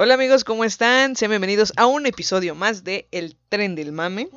[0.00, 1.16] Hola amigos, ¿cómo están?
[1.16, 4.28] Sean bienvenidos a un episodio más de El Tren del Mame.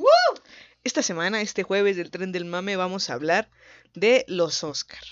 [0.84, 3.48] Esta semana, este jueves del Tren del Mame, vamos a hablar
[3.94, 5.04] de los Oscar.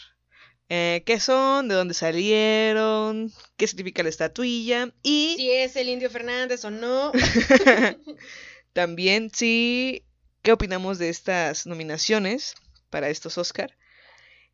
[0.67, 1.67] Eh, ¿Qué son?
[1.67, 3.31] ¿De dónde salieron?
[3.57, 4.91] ¿Qué significa la estatuilla?
[5.03, 7.11] Y Si es el Indio Fernández o no.
[8.73, 10.03] también sí,
[10.41, 12.55] ¿qué opinamos de estas nominaciones
[12.89, 13.77] para estos Oscar?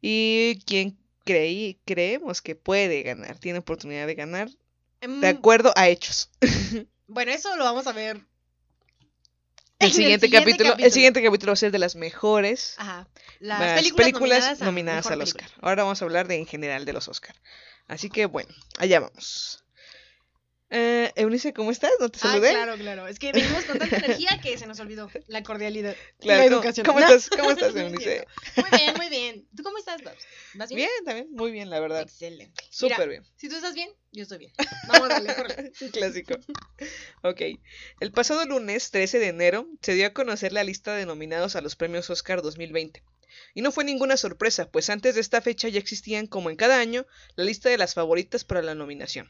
[0.02, 4.50] Y quién creí, creemos que puede ganar, tiene oportunidad de ganar,
[5.02, 6.30] de acuerdo a hechos.
[7.08, 8.18] Bueno, eso lo vamos a ver.
[9.78, 13.08] El en siguiente, capítulo, el siguiente capítulo va a ser de las mejores Ajá.
[13.40, 15.22] Las, las películas, películas, nominadas, al.
[15.22, 15.48] Oscar.
[15.62, 17.36] Ahora vamos a hablar de en general de los Oscar.
[17.88, 19.65] Así que bueno, allá vamos.
[20.72, 21.92] Eh, Eunice, ¿cómo estás?
[22.00, 22.50] ¿No te Ah, saludé?
[22.50, 23.08] claro, claro.
[23.08, 25.96] Es que venimos con tanta energía que se nos olvidó la cordialidad.
[26.20, 26.86] Claro, la ¿cómo- educación.
[26.88, 27.06] ¿Cómo, No.
[27.08, 27.30] estás?
[27.30, 28.26] ¿Cómo estás, Eunice?
[28.58, 29.48] Muy bien, muy bien.
[29.56, 30.26] ¿Tú cómo estás, Babs?
[30.56, 30.80] ¿Vas bien?
[30.90, 32.02] Bien, también, muy bien, la verdad.
[32.02, 32.64] Excelente.
[32.72, 33.24] Súper bien.
[33.36, 34.52] Si tú estás bien, yo estoy bien.
[34.88, 35.72] Vamos a darle, córrele.
[35.82, 36.34] Un clásico.
[37.22, 37.42] Ok.
[38.00, 41.62] El pasado lunes 13 de enero se dio a conocer la lista de nominados a
[41.62, 43.04] los premios Oscar 2020.
[43.54, 46.80] Y no fue ninguna sorpresa, pues antes de esta fecha ya existían, como en cada
[46.80, 47.06] año,
[47.36, 49.30] la lista de las favoritas para la nominación.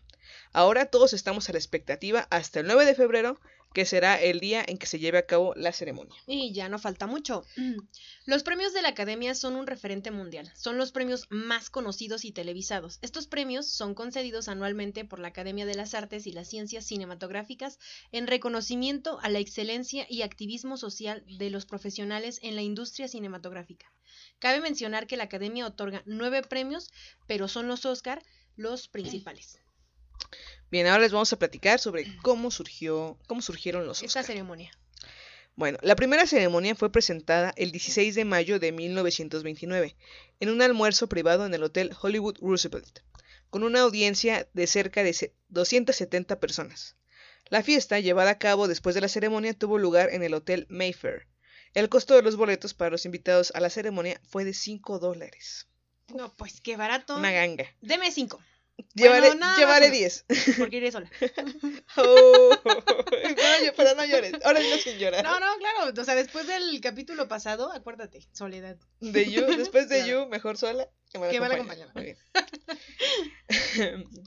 [0.53, 3.39] Ahora todos estamos a la expectativa hasta el 9 de febrero,
[3.75, 6.15] que será el día en que se lleve a cabo la ceremonia.
[6.27, 7.43] Y ya no falta mucho.
[8.25, 10.49] Los premios de la Academia son un referente mundial.
[10.55, 12.99] Son los premios más conocidos y televisados.
[13.01, 17.77] Estos premios son concedidos anualmente por la Academia de las Artes y las Ciencias Cinematográficas
[18.13, 23.91] en reconocimiento a la excelencia y activismo social de los profesionales en la industria cinematográfica.
[24.39, 26.91] Cabe mencionar que la Academia otorga nueve premios,
[27.27, 28.23] pero son los Oscar
[28.55, 29.59] los principales.
[30.75, 34.25] Bien, ahora les vamos a platicar sobre cómo surgió, cómo surgieron los Esta Oscar.
[34.25, 34.71] ceremonia.
[35.55, 39.95] Bueno, la primera ceremonia fue presentada el 16 de mayo de 1929
[40.41, 42.99] en un almuerzo privado en el Hotel Hollywood Roosevelt,
[43.49, 46.97] con una audiencia de cerca de se- 270 personas.
[47.47, 51.25] La fiesta, llevada a cabo después de la ceremonia, tuvo lugar en el Hotel Mayfair.
[51.73, 55.67] El costo de los boletos para los invitados a la ceremonia fue de 5 dólares.
[56.13, 57.15] No, pues qué barato.
[57.15, 57.65] Una ganga.
[57.81, 58.41] Deme cinco,
[58.93, 59.95] Llevaré, más llevaré uno.
[59.95, 60.25] 10.
[60.57, 61.09] porque iré sola.
[61.97, 64.33] Oh, pero, no, pero no llores.
[64.43, 65.23] Ahora no sin llorar.
[65.23, 65.93] No, no, claro.
[66.01, 68.77] O sea, después del capítulo pasado, acuérdate, soledad.
[68.99, 70.23] De You, después de Claro.
[70.23, 71.91] You, mejor sola que mal Que mal acompañada.
[71.93, 72.17] Muy bien.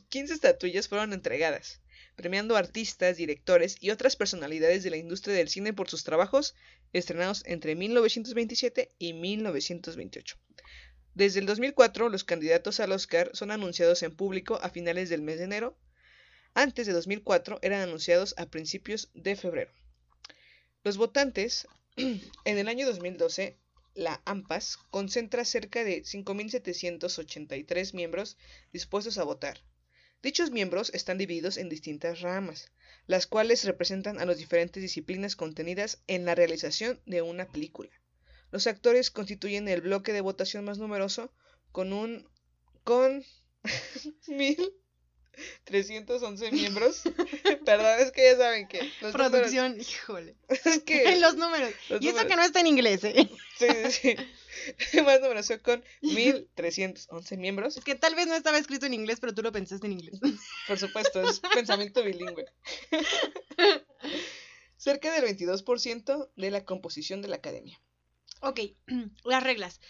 [0.08, 1.80] 15 estatuillas fueron entregadas,
[2.16, 6.54] premiando artistas, directores y otras personalidades de la industria del cine por sus trabajos
[6.92, 10.38] estrenados entre 1927 y 1928.
[11.18, 15.38] Desde el 2004, los candidatos al Oscar son anunciados en público a finales del mes
[15.38, 15.76] de enero.
[16.54, 19.72] Antes de 2004 eran anunciados a principios de febrero.
[20.84, 23.58] Los votantes, en el año 2012,
[23.94, 28.36] la AMPAS concentra cerca de 5.783 miembros
[28.72, 29.58] dispuestos a votar.
[30.22, 32.70] Dichos miembros están divididos en distintas ramas,
[33.08, 37.90] las cuales representan a las diferentes disciplinas contenidas en la realización de una película.
[38.50, 41.32] Los actores constituyen el bloque de votación más numeroso
[41.72, 42.28] con un
[42.84, 43.24] con
[44.26, 47.02] 1311 miembros.
[47.64, 50.36] Perdón, es que ya saben que los números- Producción, híjole.
[50.48, 51.72] es que los números.
[51.90, 53.30] los y eso números- que no está en inglés, ¿eh?
[53.58, 54.16] Sí, sí,
[54.90, 55.02] sí.
[55.02, 57.76] Más numeración con 1311 miembros.
[57.76, 60.18] Es que tal vez no estaba escrito en inglés, pero tú lo pensaste en inglés.
[60.66, 62.46] Por supuesto, es pensamiento bilingüe.
[64.76, 67.80] Cerca del 22% de la composición de la academia.
[68.40, 68.60] Ok,
[69.24, 69.80] las reglas.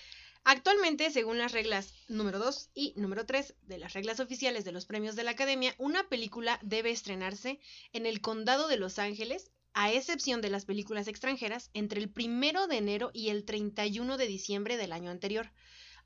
[0.44, 4.86] Actualmente, según las reglas número 2 y número 3 de las reglas oficiales de los
[4.86, 7.60] premios de la Academia, una película debe estrenarse
[7.92, 12.66] en el condado de Los Ángeles, a excepción de las películas extranjeras, entre el 1
[12.66, 15.52] de enero y el 31 de diciembre del año anterior,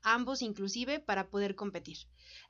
[0.03, 1.97] ambos inclusive para poder competir.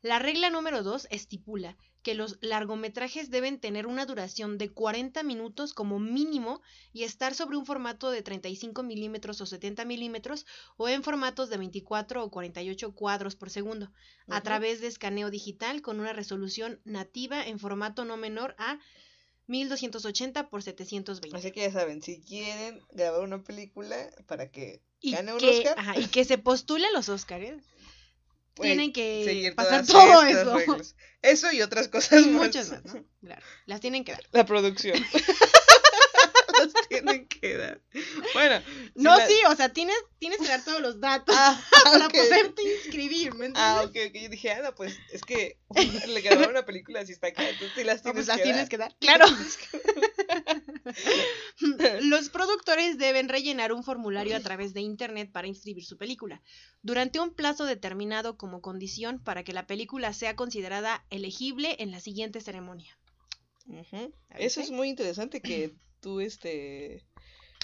[0.02, 5.74] La regla número 2 estipula que los largometrajes deben tener una duración de 40 minutos
[5.74, 6.62] como mínimo
[6.92, 10.46] y estar sobre un formato de 35 milímetros o 70 milímetros
[10.78, 13.92] o en formatos de 24 o 48 cuadros por segundo,
[14.28, 18.80] a través de escaneo digital con una resolución nativa en formato no menor a
[19.48, 21.38] 1280 por 720.
[21.38, 25.50] Así que ya saben, si quieren grabar una película para que y, gane un que,
[25.60, 27.62] Oscar, ajá, y que se postule a los Oscars.
[28.56, 30.58] pues, tienen que pasar todo eso.
[30.58, 30.96] reglas.
[31.22, 32.46] Eso y otras cosas Y más.
[32.48, 33.04] muchas más, ¿no?
[33.22, 34.24] Claro, las tienen que dar.
[34.32, 34.98] La producción.
[37.02, 37.82] Tienen que dar.
[38.34, 38.62] Bueno.
[38.96, 42.08] si No, la- sí, o sea, tienes, tienes que dar todos los datos Ah, para
[42.08, 42.14] ok.
[42.14, 43.54] poderte inscribir, ¿me entiendes?
[43.58, 44.16] Ah, ok, ok.
[44.22, 45.58] Yo dije, ah, no, pues es que
[46.08, 48.44] le grabaron una película así está acá, entonces sí las No, tienes pues las que
[48.44, 48.70] tienes dar.
[48.70, 48.96] que dar.
[49.00, 49.26] Claro.
[52.02, 56.42] Los productores deben rellenar un formulario a través de internet para inscribir su película,
[56.82, 62.00] durante un plazo determinado como condición para que la película sea considerada elegible en la
[62.00, 62.98] siguiente ceremonia.
[63.68, 64.14] Ujú.
[64.30, 65.74] ¿Ya Eso es muy interesante que
[66.04, 67.04] tú, este,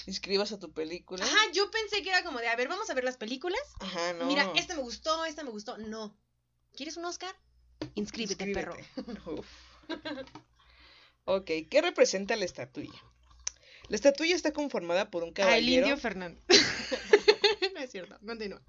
[0.06, 1.24] inscribas a tu película.
[1.24, 3.60] Ajá, yo pensé que era como de, a ver, vamos a ver las películas.
[3.80, 4.24] Ajá, no.
[4.26, 5.76] Mira, esta me gustó, esta me gustó.
[5.78, 6.16] No.
[6.74, 7.36] ¿Quieres un Oscar?
[7.94, 8.74] Inscríbete, perro.
[9.26, 9.46] Uf.
[11.26, 12.98] ok, ¿qué representa la estatuilla?
[13.88, 15.82] La estatuilla está conformada por un Ah, el caballero.
[15.86, 16.40] indio Fernando.
[17.74, 18.62] no es cierto, continúa.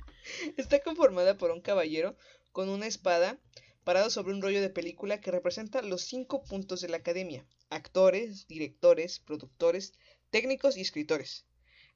[0.57, 2.17] Está conformada por un caballero
[2.51, 3.37] con una espada
[3.83, 8.47] parado sobre un rollo de película que representa los cinco puntos de la academia: actores,
[8.47, 9.93] directores, productores,
[10.29, 11.45] técnicos y escritores.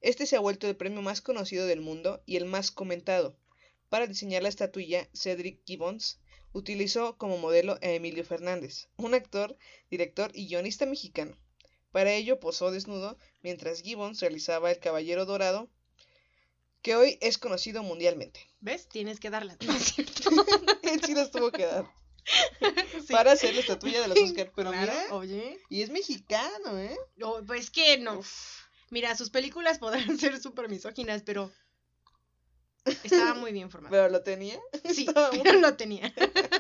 [0.01, 3.37] Este se ha vuelto el premio más conocido del mundo y el más comentado.
[3.89, 6.19] Para diseñar la estatuilla, Cedric Gibbons
[6.53, 9.57] utilizó como modelo a Emilio Fernández, un actor,
[9.89, 11.37] director y guionista mexicano.
[11.91, 15.69] Para ello posó desnudo mientras Gibbons realizaba el Caballero Dorado,
[16.81, 18.41] que hoy es conocido mundialmente.
[18.59, 18.87] ¿Ves?
[18.87, 19.57] Tienes que darla.
[19.65, 20.29] No es cierto.
[21.15, 21.85] Las tuvo que dar
[23.05, 23.11] Sí.
[23.13, 25.59] para hacer la estatuilla de los Oscar, pero Claro, mira, oye.
[25.69, 26.97] y es mexicano, ¿eh?
[27.15, 28.21] No, pues que no.
[28.89, 31.51] Mira, sus películas podrán ser súper misóginas, pero
[33.03, 33.91] estaba muy bien formado.
[33.91, 34.59] Pero lo tenía,
[34.93, 36.07] Sí, muy- pero lo tenía.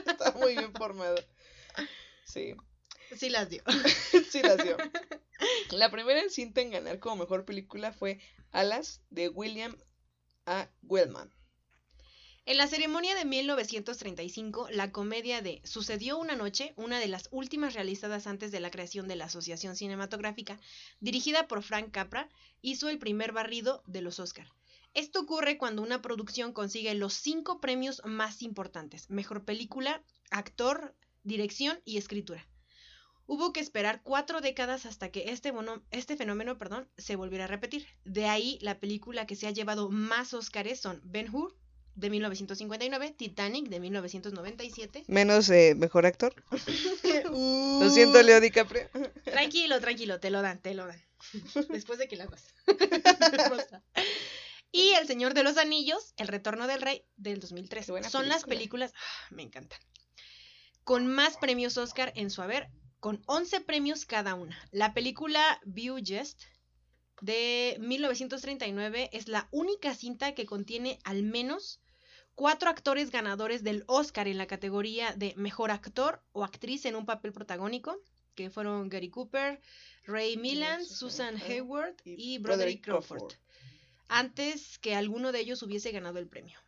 [0.05, 1.15] estaba muy bien formado.
[2.25, 2.55] Sí,
[3.15, 3.63] Sí las dio.
[4.31, 4.77] sí las dio.
[5.71, 8.19] La primera cinta en ganar como mejor película fue
[8.51, 9.77] Alas de William
[10.45, 10.67] A.
[10.83, 11.31] Wellman.
[12.47, 17.73] En la ceremonia de 1935, la comedia de Sucedió una noche, una de las últimas
[17.73, 20.59] realizadas antes de la creación de la Asociación Cinematográfica,
[20.99, 22.29] dirigida por Frank Capra,
[22.61, 24.47] hizo el primer barrido de los Oscar.
[24.93, 31.81] Esto ocurre cuando una producción consigue los cinco premios más importantes: mejor película, actor, dirección
[31.83, 32.47] y escritura.
[33.25, 36.55] Hubo que esperar cuatro décadas hasta que este, bono- este fenómeno
[36.95, 37.87] se volviera a repetir.
[38.03, 41.55] De ahí la película que se ha llevado más Oscars son Ben Hur
[41.95, 45.05] de 1959, Titanic de 1997.
[45.07, 46.33] Menos eh, mejor actor.
[47.31, 48.89] Uh, Lo siento, Leo DiCaprio.
[49.23, 51.01] Tranquilo, tranquilo, te lo dan, te lo dan.
[51.69, 52.53] Después de que la hagas.
[54.71, 57.85] y El Señor de los Anillos, El Retorno del Rey del 2003.
[57.85, 58.87] Qué buena Son las película.
[58.87, 59.79] películas, ah, me encantan,
[60.83, 62.69] con más premios Oscar en su haber,
[62.99, 64.57] con 11 premios cada una.
[64.71, 66.43] La película View Jest
[67.21, 71.81] de 1939 es la única cinta que contiene al menos
[72.35, 77.05] cuatro actores ganadores del Oscar en la categoría de Mejor Actor o Actriz en un
[77.05, 77.97] papel protagónico,
[78.35, 79.61] que fueron Gary Cooper,
[80.05, 83.37] Ray Milland, Susan Susan Hayward Hayward y y Broderick Broderick Crawford, Crawford.
[84.09, 86.59] antes que alguno de ellos hubiese ganado el premio.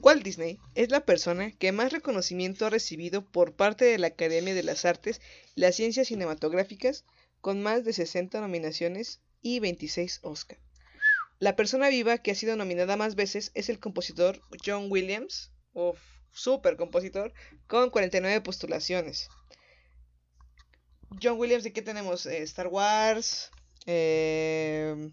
[0.00, 4.54] Walt Disney es la persona que más reconocimiento ha recibido por parte de la Academia
[4.54, 5.20] de las Artes
[5.56, 7.04] y las Ciencias Cinematográficas,
[7.40, 10.58] con más de 60 nominaciones y 26 Oscar.
[11.40, 15.98] La persona viva que ha sido nominada más veces es el compositor John Williams, uf,
[16.32, 17.32] super compositor,
[17.66, 19.28] con 49 postulaciones.
[21.22, 22.26] John Williams, ¿de qué tenemos?
[22.26, 23.50] Eh, Star Wars,
[23.86, 25.10] eh,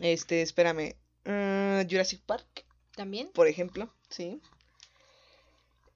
[0.00, 0.96] este, espérame,
[1.26, 2.64] ah, Jurassic Park
[2.96, 3.30] También.
[3.32, 4.40] por ejemplo, sí.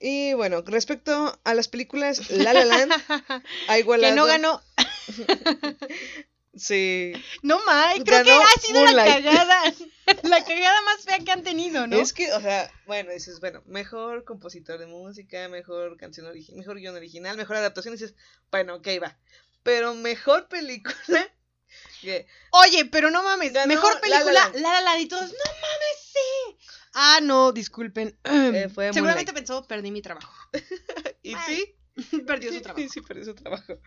[0.00, 2.92] Y bueno, respecto a las películas La La Land
[3.68, 4.12] ha igualado.
[4.12, 4.60] que no ganó.
[6.56, 7.12] Sí.
[7.42, 9.62] No, Mike, creo que ha sido la cagada.
[10.22, 11.96] La cagada más fea que han tenido, ¿no?
[11.98, 16.76] Es que, o sea, bueno, dices, bueno, mejor compositor de música, mejor canción original, mejor
[16.76, 18.14] guion original, mejor adaptación, y dices,
[18.50, 19.18] bueno, ok, va.
[19.62, 20.94] Pero mejor película.
[22.02, 23.54] que- Oye, pero no mames.
[23.54, 24.50] Ganó mejor La La película.
[24.54, 26.68] La La Land y todos, no mames, sí.
[26.92, 28.18] Ah, no, disculpen.
[28.24, 29.34] Eh, fue Seguramente Moonlight.
[29.34, 30.32] pensó, perdí mi trabajo.
[31.22, 31.74] y Ay,
[32.10, 32.82] sí, Perdió su trabajo.
[32.82, 33.78] sí, sí, perdió su trabajo.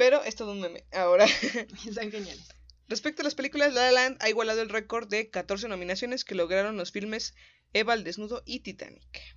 [0.00, 0.86] Pero es todo un meme.
[0.92, 1.26] Ahora.
[1.86, 2.48] Están geniales.
[2.88, 6.34] Respecto a las películas, La La Land ha igualado el récord de 14 nominaciones que
[6.34, 7.34] lograron los filmes
[7.74, 9.36] Eva al desnudo y Titanic.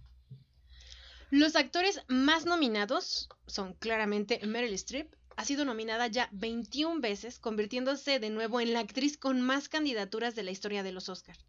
[1.32, 5.14] Los actores más nominados son claramente Meryl Streep.
[5.36, 10.34] Ha sido nominada ya 21 veces, convirtiéndose de nuevo en la actriz con más candidaturas
[10.34, 11.46] de la historia de los Oscars.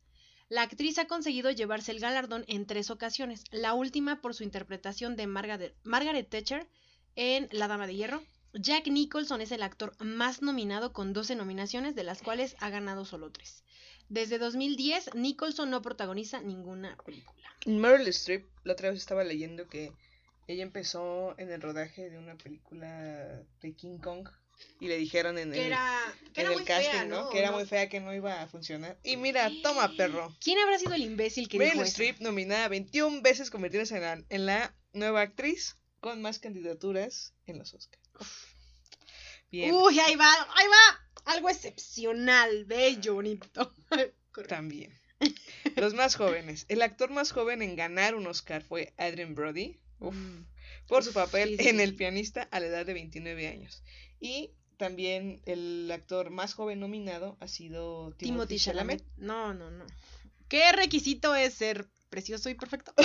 [0.49, 5.15] La actriz ha conseguido llevarse el galardón en tres ocasiones, la última por su interpretación
[5.15, 6.67] de Margaret, Margaret Thatcher
[7.15, 11.95] en La Dama de Hierro, Jack Nicholson es el actor más nominado con 12 nominaciones,
[11.95, 13.65] de las cuales ha ganado solo 3.
[14.09, 17.35] Desde 2010, Nicholson no protagoniza ninguna película.
[17.67, 19.93] Meryl Streep, la otra vez estaba leyendo que
[20.47, 24.29] ella empezó en el rodaje de una película de King Kong
[24.79, 26.01] y le dijeron en Que el, era,
[26.33, 27.25] que en era el muy casting, fea, ¿no?
[27.25, 27.31] ¿no?
[27.31, 28.99] Que era muy fea, que no iba a funcionar.
[29.03, 30.35] Y mira, toma, perro.
[30.41, 31.83] ¿Quién habrá sido el imbécil que Meryl?
[31.83, 37.59] Streep nominada 21 veces convirtiéndose en la, en la nueva actriz con más candidaturas en
[37.59, 38.04] los Oscars.
[39.51, 41.33] Bien, Uy, ahí va, ahí va.
[41.33, 43.73] Algo excepcional, bello, bonito.
[44.49, 44.93] También.
[45.77, 46.67] Los más jóvenes.
[46.69, 49.79] El actor más joven en ganar un Oscar fue Adrien Brody.
[50.01, 50.45] Uf, Mm.
[50.89, 51.81] por su papel en.
[51.81, 53.83] El pianista a la edad de 29 años.
[54.21, 58.99] Y también el actor más joven nominado ha sido Timothy, Timothy Chalamet.
[58.99, 59.19] Chalamet.
[59.19, 59.87] No, no, no.
[60.49, 62.95] ¿Qué requisito es ser precioso y perfecto?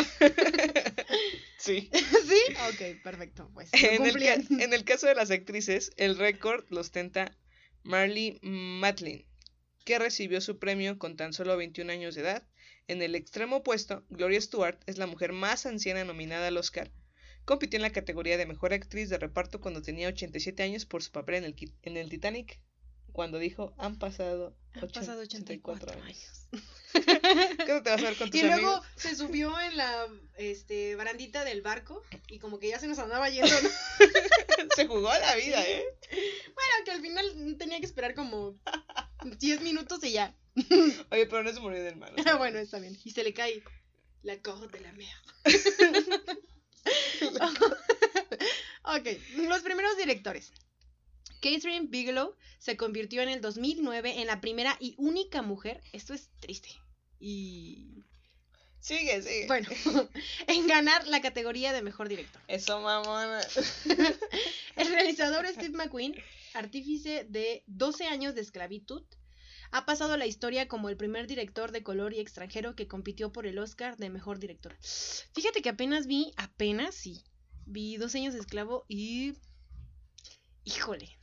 [1.58, 1.90] Sí.
[1.92, 2.54] ¿Sí?
[2.70, 3.52] Ok, perfecto.
[3.54, 7.38] Pues En el, en caso de las actrices, el récord lo ostenta
[7.84, 9.26] Marley Matlin,
[9.84, 12.48] que recibió su premio con tan solo 21 años de edad.
[12.88, 16.92] En el extremo opuesto, Gloria Stewart es la mujer más anciana nominada al Oscar.
[17.44, 21.12] Compitió en la categoría de mejor actriz de reparto cuando tenía 87 años por su
[21.12, 22.62] papel en el, en el Titanic,
[23.12, 26.06] cuando dijo, han pasado, Han pasado 84 años.
[26.06, 26.48] años.
[26.94, 28.86] ¿Qué te vas a ver con tus Y luego amigos?
[28.96, 30.08] se subió en la
[30.38, 33.50] este, barandita del barco y como que ya se nos andaba yendo.
[33.62, 33.70] ¿no?
[34.76, 35.86] Se jugó la vida, ¿eh?
[36.12, 38.56] Bueno, que al final tenía que esperar como
[39.24, 40.36] 10 minutos y ya.
[41.12, 42.98] Oye, pero no se murió del sea, Ah, bueno, está bien.
[43.04, 43.64] Y se le cae
[44.24, 45.16] la coja de la mea.
[48.84, 49.08] ok,
[49.48, 50.52] los primeros directores.
[51.42, 56.30] Catherine Bigelow se convirtió en el 2009 en la primera y única mujer, esto es
[56.40, 56.70] triste,
[57.20, 58.04] y
[58.80, 59.48] Sigue, sigue.
[59.48, 59.68] bueno,
[60.48, 62.42] en ganar la categoría de mejor director.
[62.48, 63.42] Eso, mamona.
[64.78, 66.16] El realizador Steve McQueen,
[66.54, 69.04] artífice de 12 años de esclavitud,
[69.72, 73.32] ha pasado a la historia como el primer director de color y extranjero que compitió
[73.32, 74.76] por el Oscar de mejor director.
[75.36, 77.24] Fíjate que apenas vi, apenas sí,
[77.66, 79.34] vi 12 años de esclavo y...
[80.64, 81.19] Híjole.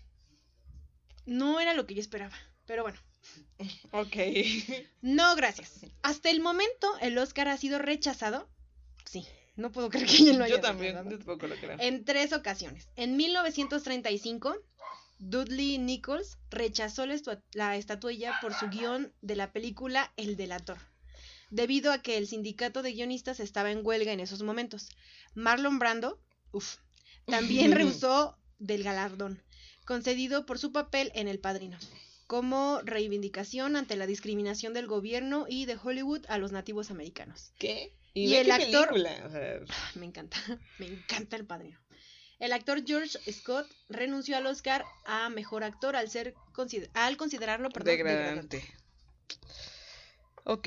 [1.26, 2.98] No era lo que yo esperaba, pero bueno.
[3.90, 4.16] Ok.
[5.02, 5.84] No, gracias.
[6.02, 8.48] Hasta el momento el Oscar ha sido rechazado.
[9.04, 11.76] Sí, no puedo creer que alguien lo haya Yo también, yo tampoco lo creo.
[11.80, 12.88] En tres ocasiones.
[12.96, 14.56] En 1935,
[15.18, 20.78] Dudley Nichols rechazó la, estatuilla por su guion de la película El Delator,
[21.50, 24.90] debido a que el sindicato de guionistas estaba en huelga en esos momentos.
[25.34, 26.20] Marlon Brando,
[26.52, 26.76] uf,
[27.24, 29.42] también rehusó del galardón,
[29.86, 31.78] concedido por su papel en El Padrino,
[32.26, 37.52] como reivindicación ante la discriminación del gobierno y de Hollywood a los nativos americanos.
[37.58, 37.92] ¿Qué?
[38.12, 40.36] Y el qué actor- película, o sea, Ah, Me encanta,
[40.78, 41.78] me encanta el padrino.
[42.38, 47.70] El actor George Scott renunció al Oscar a mejor actor al ser consider- al considerarlo
[47.70, 48.56] perdón, degradante.
[48.58, 48.74] degradante.
[50.44, 50.66] Ok.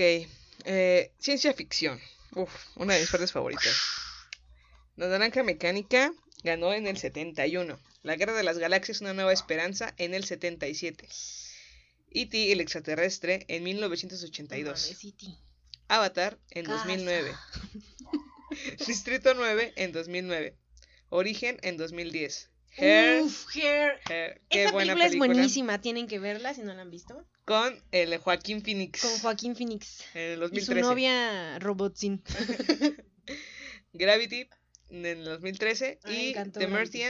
[0.65, 1.99] eh, ciencia ficción.
[2.35, 3.75] Uf, una de mis partes favoritas.
[4.95, 6.11] La naranja mecánica
[6.43, 7.79] ganó en el 71.
[8.01, 11.07] La guerra de las galaxias, una nueva esperanza en el 77.
[12.11, 12.51] E.T.
[12.51, 14.65] el extraterrestre en No 1982.
[14.91, 15.25] mames, E.T..
[15.89, 16.77] Avatar en Casa.
[16.85, 17.31] 2009.
[18.87, 20.55] Distrito 9 en 2009.
[21.09, 22.49] Origen en 2010.
[22.77, 23.99] Hair, Uf, Hair.
[24.09, 25.33] Hair, qué Esa buena película, es película.
[25.33, 27.25] buenísima, tienen que verla si no la han visto.
[27.45, 29.01] Con el Joaquín Phoenix.
[29.01, 30.81] Con Joaquín Phoenix En el y su 2013.
[30.81, 32.23] novia Robotzin.
[33.93, 34.47] Gravity
[34.89, 37.03] en el 2013 Ay, y The Gravity.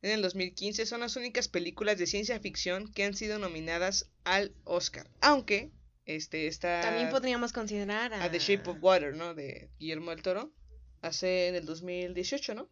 [0.00, 4.54] En el 2015 son las únicas películas de ciencia ficción que han sido nominadas al
[4.64, 5.10] Oscar.
[5.20, 5.72] Aunque
[6.06, 9.34] este está También podríamos considerar a, a The Shape of Water, ¿no?
[9.34, 10.52] De Guillermo del Toro.
[11.00, 12.68] Hace en el 2018, ¿no?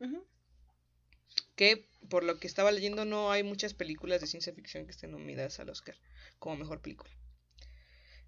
[1.54, 5.10] Que por lo que estaba leyendo no hay muchas películas de ciencia ficción que estén
[5.10, 5.96] nominadas al Oscar
[6.38, 7.10] como mejor película.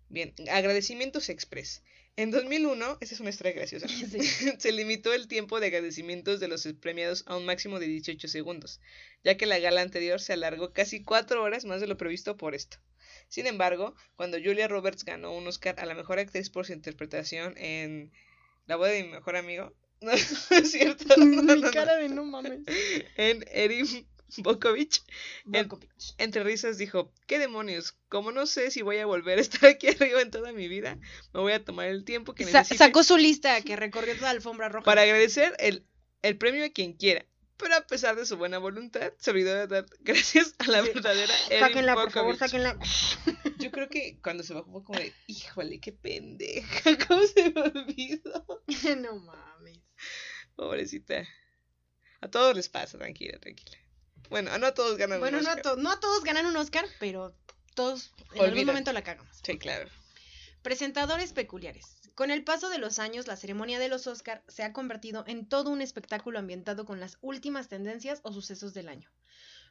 [0.08, 1.82] Bien, agradecimientos express.
[2.18, 4.18] En 2001, esa es una historia graciosa, Sí.
[4.58, 8.80] se limitó el tiempo de agradecimientos de los premiados a un máximo de 18 segundos,
[9.22, 12.56] ya que la gala anterior se alargó casi 4 horas más de lo previsto por
[12.56, 12.78] esto.
[13.28, 17.56] Sin embargo, cuando Julia Roberts ganó un Oscar a la mejor actriz por su interpretación
[17.56, 18.10] en
[18.66, 22.24] La boda de mi mejor amigo, no, es cierto, no, no, Mi cara de no
[22.24, 22.62] mames.
[23.16, 24.08] en Erin
[24.38, 25.02] En- Malkovich.
[26.18, 27.92] entre risas dijo, ¿qué demonios?
[28.08, 30.98] Como no sé si voy a volver a estar aquí arriba en toda mi vida,
[31.32, 34.26] me voy a tomar el tiempo que Sa- necesite sacó su lista que recorrió toda
[34.28, 34.84] la alfombra roja.
[34.84, 35.86] para agradecer el,
[36.22, 37.24] el premio a quien quiera.
[37.56, 40.90] Pero a pesar de su buena voluntad, se olvidó de dar gracias a la Sí.
[40.94, 42.78] verdadera Erin Sáquenla, por favor, sáquenla.
[43.58, 47.60] Yo creo que cuando se bajó fue como de, híjole, qué pendeja, ¿cómo se me
[47.62, 48.62] olvidó?
[49.00, 49.80] no mames.
[50.54, 51.26] Pobrecita.
[52.20, 53.76] A todos les pasa, tranquila, tranquila.
[54.30, 55.62] Bueno, no todos ganan Bueno, un no, a Oscar.
[55.74, 57.34] to- no todos ganan un Oscar, pero
[57.74, 58.66] todos en algún Olvidan.
[58.66, 59.36] momento la cagamos.
[59.42, 59.88] Sí, claro.
[60.62, 61.96] Presentadores peculiares.
[62.14, 65.48] Con el paso de los años, la ceremonia de los Oscar se ha convertido en
[65.48, 69.08] todo un espectáculo ambientado con las últimas tendencias o sucesos del año.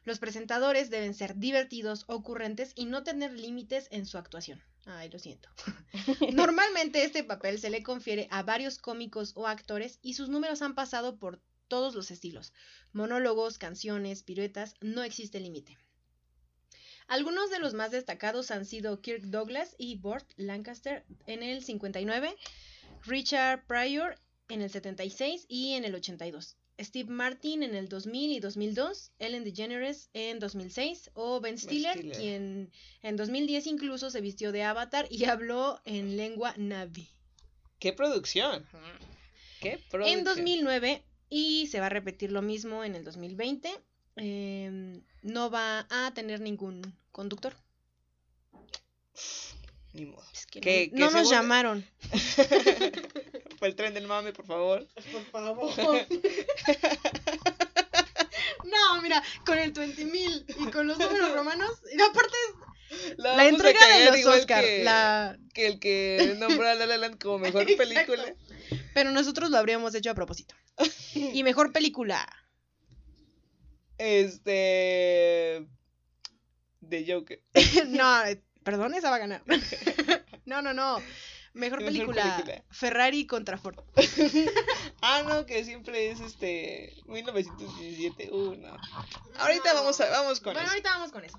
[0.04, 4.62] Los presentadores deben ser divertidos, ocurrentes y no tener límites en su actuación.
[4.86, 5.50] Ay, lo siento.
[6.32, 10.74] Normalmente este papel se le confiere a varios cómicos o actores y sus números han
[10.74, 12.52] pasado por todos los estilos.
[12.92, 15.78] Monólogos, canciones, piruetas, no existe límite.
[17.06, 22.36] Algunos de los más destacados han sido Kirk Douglas y Burt Lancaster en el 59,
[23.06, 28.40] Richard Pryor en el 76 y en el 82, Steve Martin en el 2000 y
[28.40, 32.16] 2002, Ellen DeGeneres en 2006 o Ben Stiller, Stiller.
[32.16, 32.72] quien
[33.02, 37.08] en 2010 incluso se vistió de avatar y habló en lengua Navi.
[37.78, 38.66] ¡Qué producción!
[39.60, 40.18] ¡Qué producción!
[40.18, 43.70] En 2009 y se va a repetir lo mismo en el 2020.
[44.16, 46.82] em, no va a tener ningún
[47.12, 47.54] conductor.
[49.92, 50.24] Ni modo.
[50.32, 51.84] Es que Que- no, nos llamaron.
[53.58, 54.86] Fue el tren del mame, por favor.
[55.12, 55.72] Por favor.
[58.64, 61.70] no, mira, con el 20.000 y con los números romanos.
[61.96, 62.36] Y aparte,
[63.16, 64.64] La, entrega de los Oscar.
[64.64, 65.38] Que, La...
[65.54, 68.34] que el que nombró a La La Land como mejor película.
[68.94, 70.54] Pero nosotros lo habríamos hecho a propósito.
[71.14, 72.26] Y mejor película.
[73.98, 75.66] Este.
[76.80, 77.42] De Joker.
[77.88, 78.22] no,
[78.62, 79.42] perdón, esa va a ganar.
[80.44, 80.98] no, no, no.
[81.54, 82.64] Mejor Mejor película, película.
[82.70, 83.78] Ferrari contra Ford.
[85.00, 86.92] Ah, no, que siempre es este.
[87.06, 88.30] 1917.
[88.32, 88.76] Uh, no.
[89.36, 90.70] Ahorita vamos, a, vamos con Bueno, eso.
[90.72, 91.38] ahorita vamos con eso.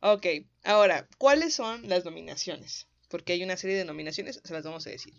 [0.00, 0.26] Ok,
[0.64, 2.86] ahora, ¿cuáles son las nominaciones?
[3.08, 5.14] Porque hay una serie de nominaciones, se las vamos a decir.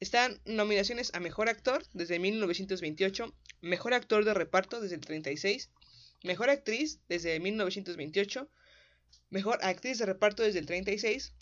[0.00, 5.70] Están nominaciones a Mejor Actor desde 1928, Mejor Actor de Reparto desde el 36,
[6.22, 8.48] Mejor Actriz desde 1928,
[9.30, 11.34] Mejor Actriz de Reparto desde el 36,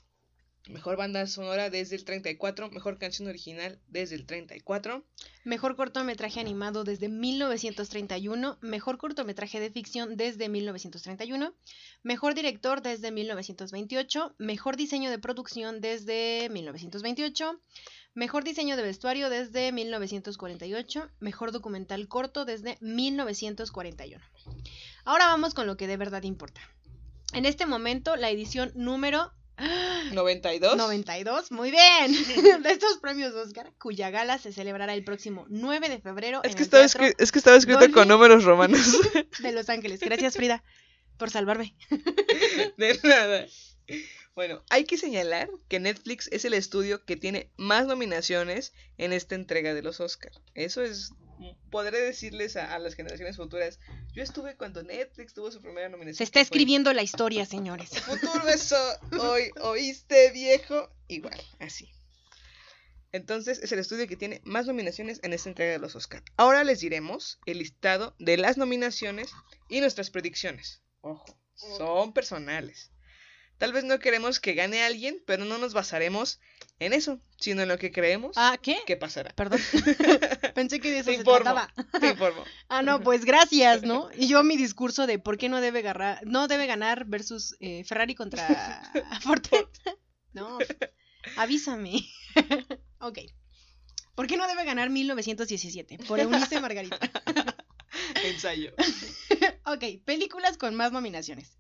[0.69, 5.05] Mejor Banda Sonora desde el 34, Mejor Canción Original desde el 34,
[5.45, 11.55] Mejor cortometraje animado desde 1931, mejor cortometraje de ficción desde 1931,
[12.03, 17.61] mejor director desde 1928, mejor diseño de producción desde 1928,
[18.17, 24.25] mejor diseño de vestuario desde 1948, mejor documental corto desde 1941.
[25.05, 26.61] Ahora vamos con lo que de verdad importa.
[27.33, 29.33] En este momento, la edición número
[30.13, 30.77] 92.
[30.77, 32.13] 92, muy bien,
[32.63, 36.57] de estos premios Oscar, cuya gala se celebrará el próximo 9 de febrero Es en
[36.57, 37.93] que, el estaba escri- es que estaba escrito Dolby.
[37.93, 38.97] con números romanos.
[39.41, 40.01] de Los Ángeles.
[40.01, 40.63] Gracias, Frida,
[41.17, 41.75] por salvarme.
[42.77, 43.47] De nada.
[44.37, 49.35] Bueno, hay que señalar que Netflix es el estudio que tiene más nominaciones en esta
[49.35, 50.31] entrega de los Oscar.
[50.55, 51.15] Eso es.
[51.71, 53.81] Podré decirles a, a las generaciones futuras.
[54.13, 56.17] Yo estuve cuando Netflix tuvo su primera nominación.
[56.17, 57.89] Se está fue escribiendo la historia, señores.
[58.03, 58.77] Futuro eso,
[59.19, 60.91] hoy, oíste viejo.
[61.09, 61.91] Igual, así.
[63.13, 66.23] Entonces es el estudio que tiene más nominaciones en esta entrega de los Oscar.
[66.37, 69.31] Ahora les diremos el listado de las nominaciones
[69.71, 70.83] y nuestras predicciones.
[71.01, 72.91] Ojo, son personales.
[73.59, 76.41] Tal vez no queremos que gane alguien, pero no nos basaremos
[76.79, 78.77] en eso, sino en lo que creemos Ah, ¿qué?
[78.87, 79.31] que pasará.
[79.35, 79.61] Perdón.
[80.55, 81.43] Pensé que de eso Te se informo.
[81.55, 81.73] trataba.
[82.01, 82.45] Te informo.
[82.69, 84.11] Ah, no, pues gracias, ¿no?
[84.19, 87.85] Y yo mi discurso de por qué no debe ganar, no debe ganar versus eh,
[87.85, 88.91] Ferrari contra
[89.23, 89.43] Ford.
[90.33, 90.59] No,
[91.37, 92.05] avísame.
[93.01, 93.19] ok.
[94.15, 95.99] ¿Por qué no debe ganar 1917?
[96.07, 96.99] Por Eunice Margarita.
[98.25, 98.73] Ensayo.
[99.65, 101.57] Ok, películas con más nominaciones.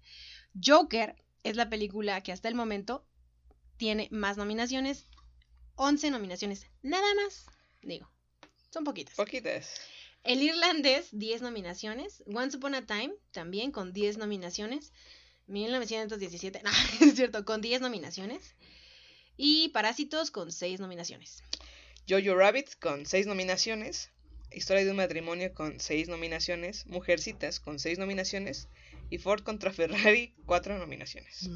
[0.63, 1.17] Joker
[1.49, 3.07] es la película que hasta el momento
[3.77, 5.07] tiene más nominaciones.
[5.77, 6.67] 11 nominaciones.
[6.83, 7.47] Nada más.
[7.83, 8.11] Digo,
[8.71, 9.15] son poquitas.
[9.15, 9.81] Poquitas.
[10.25, 12.25] El irlandés, 10 nominaciones.
[12.27, 14.93] Once Upon a Time, también con 10 nominaciones.
[15.47, 16.71] 1917, no,
[17.07, 18.57] es cierto, con 10 nominaciones.
[19.37, 21.45] Y Parásitos con 6 nominaciones.
[22.09, 24.11] Jojo Rabbit con 6 nominaciones.
[24.51, 26.87] Historia de un matrimonio con 6 nominaciones.
[26.87, 28.69] Mujercitas con 6 nominaciones.
[29.11, 31.49] Y Ford contra Ferrari, 4 nominaciones.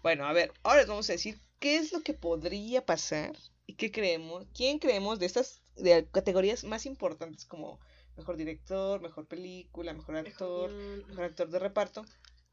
[0.00, 3.74] Bueno, a ver, ahora les vamos a decir qué es lo que podría pasar y
[3.74, 7.80] qué creemos, quién creemos de estas de categorías más importantes como
[8.16, 10.70] mejor director, mejor película, mejor actor,
[11.08, 12.04] mejor actor de reparto,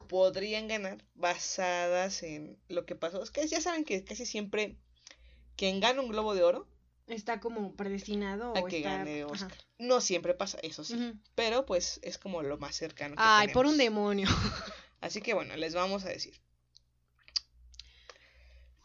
[0.07, 3.21] podrían ganar basadas en lo que pasó.
[3.21, 4.77] Es que ya saben que casi siempre
[5.55, 6.67] quien gana un globo de oro
[7.07, 8.55] Está como predestinado.
[8.55, 8.97] a o que está...
[8.97, 9.31] gane ajá.
[9.31, 9.57] Oscar.
[9.77, 11.13] No siempre pasa, eso sí.
[11.35, 14.27] Pero pues es como lo más cercano que Ay, por un demonio.
[15.01, 16.39] Así que bueno, les vamos a decir.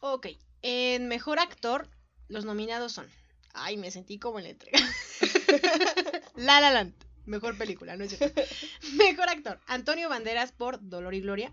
[0.01, 0.29] Ok,
[0.63, 1.89] en mejor actor,
[2.29, 3.11] los nominados son.
[3.53, 4.79] Ay, me sentí como en la entrega.
[6.37, 6.95] La La Land,
[7.27, 8.43] Mejor película, ¿no es cierto?
[8.97, 9.61] Mejor actor.
[9.67, 11.53] Antonio Banderas por Dolor y Gloria.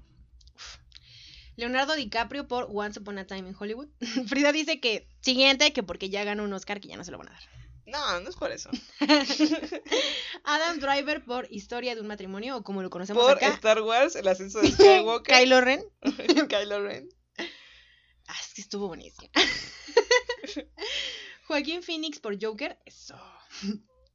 [1.58, 3.90] Leonardo DiCaprio por Once Upon a Time in Hollywood.
[4.28, 7.18] Frida dice que siguiente, que porque ya ganó un Oscar que ya no se lo
[7.18, 7.42] van a dar.
[7.88, 8.70] No, no es por eso.
[10.44, 13.48] Adam Driver por Historia de un matrimonio, o como lo conocemos Por acá.
[13.56, 15.36] Star Wars, el ascenso de Skywalker.
[15.36, 15.84] Kylo Ren.
[16.48, 17.10] Kylo Ren.
[18.28, 19.32] Ah, es que estuvo buenísimo.
[21.48, 22.78] Joaquín Phoenix por Joker.
[22.86, 23.18] Eso.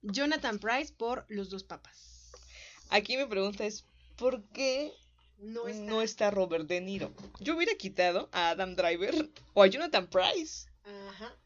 [0.02, 2.30] Jonathan Price por Los dos papas.
[2.90, 4.92] Aquí mi pregunta es, ¿por qué
[5.42, 7.12] no está, Robert De Niro?
[7.40, 10.66] Yo hubiera quitado a Adam Driver o a Jonathan Price
[11.08, 11.36] Ajá.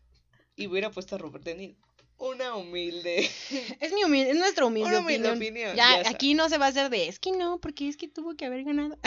[0.54, 1.74] y hubiera puesto a Robert De Niro.
[2.18, 3.28] Una humilde.
[3.80, 5.72] Es mi humilde, es nuestra humilde, Una humilde opinión.
[5.72, 8.08] opinión, Ya, aquí no se va a hacer de es que no, porque es que
[8.08, 8.98] tuvo que haber ganado.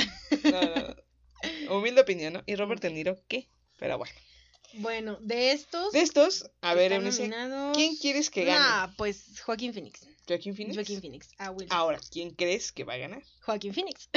[0.43, 0.95] No, no, no.
[1.77, 2.43] Humilde opinión, ¿no?
[2.45, 3.47] ¿Y Robert De Niro qué?
[3.77, 4.13] Pero bueno.
[4.73, 5.91] Bueno, de estos.
[5.93, 7.29] De estos, a ver, Eunice,
[7.73, 8.59] ¿quién quieres que gane?
[8.67, 10.07] Ah, pues Joaquín Phoenix.
[10.27, 10.75] ¿Joaquín Phoenix?
[10.75, 11.29] Joaquín Phoenix.
[11.39, 11.67] Ah, Will.
[11.71, 13.23] Ahora, ¿quién crees que va a ganar?
[13.41, 14.09] Joaquín Phoenix.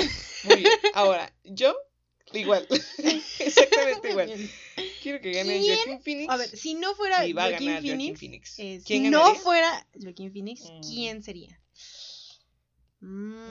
[0.44, 0.68] Muy bien.
[0.94, 1.74] Ahora, yo,
[2.34, 2.66] igual.
[3.38, 4.26] Exactamente igual.
[4.26, 4.50] Bien.
[5.00, 5.76] Quiero que gane ¿Quién?
[5.78, 6.30] Joaquín Phoenix.
[6.30, 8.58] A ver, si no fuera y va a Joaquín ganar Phoenix, Joaquín Phoenix.
[8.58, 9.40] eh, si ¿Quién no ganaría?
[9.40, 10.80] fuera Joaquín Phoenix, Mm.
[10.86, 11.58] ¿quién sería?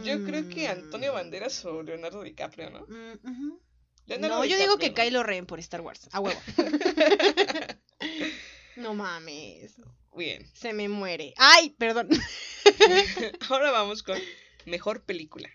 [0.04, 1.16] Yo creo que Antonio Mm.
[1.16, 2.86] Banderas o Leonardo DiCaprio, ¿no?
[2.88, 3.62] Mm, ujú.
[4.06, 6.10] Leonardo No, yo digo que Kylo Ren por Star Wars.
[6.12, 6.40] A huevo.
[8.76, 9.76] no mames.
[10.16, 10.46] Bien.
[10.54, 11.34] Se me muere.
[11.38, 12.10] Ay, perdón.
[13.50, 14.20] Ahora vamos con
[14.66, 15.50] mejor película.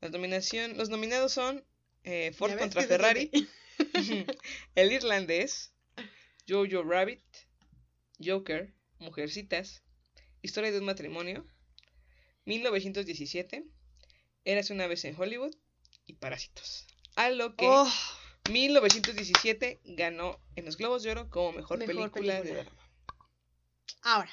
[0.00, 1.64] La nominación, los nominados son
[2.04, 3.30] eh, Ford contra Ferrari.
[4.74, 5.72] El Irlandés,
[6.48, 7.22] Jojo Rabbit,
[8.22, 9.82] Joker, Mujercitas,
[10.42, 11.46] Historia de un matrimonio,
[12.46, 13.64] 1917,
[14.44, 15.54] Eras una vez en Hollywood
[16.06, 16.86] y Parásitos.
[17.20, 17.86] A lo que Oh,
[18.50, 22.70] 1917 ganó en los Globos de Oro como mejor, Mejor película, de drama.
[24.02, 24.30] ahora,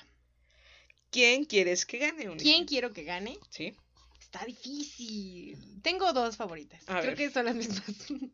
[1.10, 2.36] ¿Quién quieres que gane?
[2.38, 3.38] ¿quién quiero que gane?
[3.50, 3.76] Sí.
[4.20, 5.82] Está difícil.
[5.82, 6.84] Tengo dos favoritas.
[6.88, 7.16] A Creo ver.
[7.16, 7.84] que son las mismas.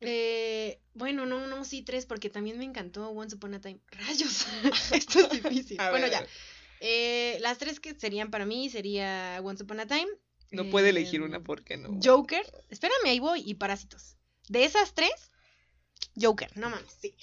[0.00, 3.80] Eh, bueno, no, no, sí, tres, porque también me encantó Once Upon a Time.
[3.92, 4.46] Rayos,
[4.92, 5.80] esto es difícil.
[5.80, 6.26] A bueno, ver, ya.
[6.80, 10.06] Eh, las tres que serían para mí sería Once Upon a Time.
[10.50, 11.98] No puede elegir em, una porque no.
[12.02, 12.44] Joker.
[12.70, 13.42] Espérame, ahí voy.
[13.44, 14.16] Y Parásitos.
[14.48, 15.30] De esas tres,
[16.20, 16.56] Joker.
[16.56, 17.14] No mames, sí.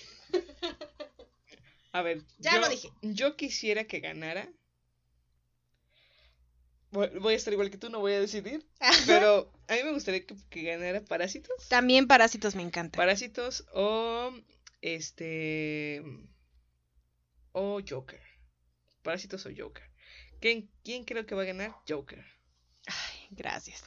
[1.91, 2.91] A ver, Ya yo, lo dije.
[3.01, 4.51] Yo quisiera que ganara.
[6.91, 8.65] Voy voy a estar igual que tú, no voy a decidir.
[9.07, 11.67] Pero a mí me gustaría que, que ganara Parásitos.
[11.69, 12.97] También Parásitos me encanta.
[12.97, 14.33] Parásitos o.
[14.81, 16.03] Este.
[17.51, 18.21] O Joker.
[19.01, 19.83] Parásitos o Joker.
[20.41, 21.75] ¿Quién, quién creo que va a ganar?
[21.87, 22.25] Joker.
[23.35, 23.83] Gracias.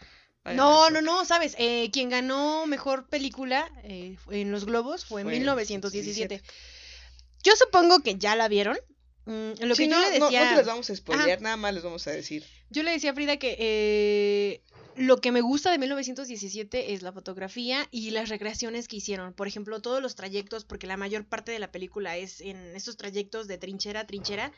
[0.54, 5.26] No, no, no, sabes, eh, quien ganó mejor película eh, en los Globos fue en
[5.26, 6.40] Fue en 1917.
[7.42, 8.78] Yo supongo que ya la vieron.
[9.24, 11.74] Mm, lo Sí, que no, yo le decía, no las vamos a spoilear, nada más
[11.74, 12.44] les vamos a decir.
[12.70, 14.62] yo le decía a Frida que eh,
[14.94, 19.32] lo que me gusta de 1917 es la fotografía y las recreaciones que hicieron.
[19.32, 22.96] Por ejemplo, todos los trayectos, porque la mayor parte de la película es en estos
[22.96, 24.52] trayectos de trinchera a trinchera,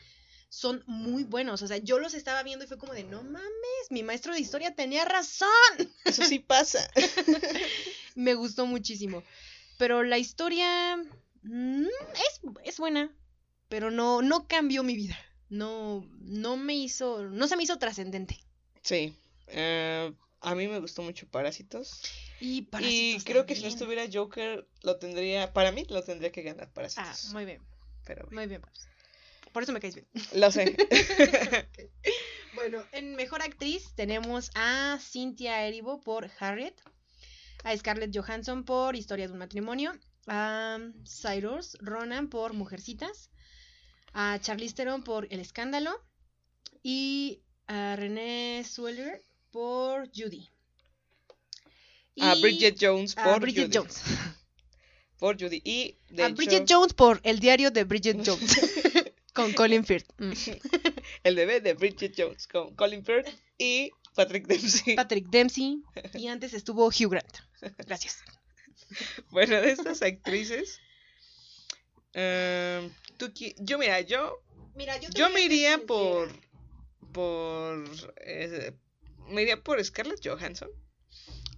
[0.49, 1.61] son muy buenos.
[1.61, 3.43] O sea, yo los estaba viendo y fue como de, no mames,
[3.91, 5.47] mi maestro de historia tenía razón.
[6.05, 6.89] Eso sí pasa.
[8.15, 9.23] me gustó muchísimo.
[9.77, 10.97] Pero la historia
[11.43, 13.11] mm, es, es buena,
[13.69, 15.17] pero no, no cambió mi vida.
[15.49, 18.37] No, no me hizo, no se me hizo trascendente.
[18.81, 19.15] Sí.
[19.47, 22.01] eh, a mí me gustó mucho Parásitos.
[22.39, 26.31] Y Y Parásitos creo que si no estuviera Joker, lo tendría, para mí lo tendría
[26.31, 27.33] que ganar Ah, Parásitos.
[27.33, 27.61] muy bien,
[28.05, 28.61] Pero muy bien.
[28.61, 28.88] Paps.
[29.51, 30.07] Por eso me caes bien.
[30.33, 30.75] lo sé.
[32.55, 36.73] Bueno, en Mejor Actriz tenemos a Cynthia Erivo por Harriet,
[37.63, 39.93] a Scarlett Johansson por Historia de un matrimonio,
[40.27, 43.29] a Cyrus Ronan por Mujercitas,
[44.13, 45.91] a Charlize Theron por El escándalo
[46.83, 50.49] y a Renée Zellweger por Judy.
[52.19, 53.77] a Bridget Jones a por Bridget Judy.
[53.77, 54.03] Jones.
[55.17, 55.61] Por Judy.
[55.63, 58.57] Y de a hecho, Bridget Jones por El diario de Bridget Jones
[59.39, 60.09] con Colin Firth.
[60.17, 60.33] Mm.
[61.23, 64.95] el bebé de Bridget Jones con Colin Firth y Patrick Dempsey.
[64.95, 67.37] Patrick Dempsey y antes estuvo Hugh Grant.
[67.85, 68.23] Gracias.
[69.29, 70.79] Bueno, de estas actrices.
[72.13, 74.41] em, tú yo mira, yo
[74.73, 76.31] Mira, yo me iría por
[77.11, 77.83] por
[78.21, 78.73] eh,
[79.27, 80.69] me iría por Scarlett Johansson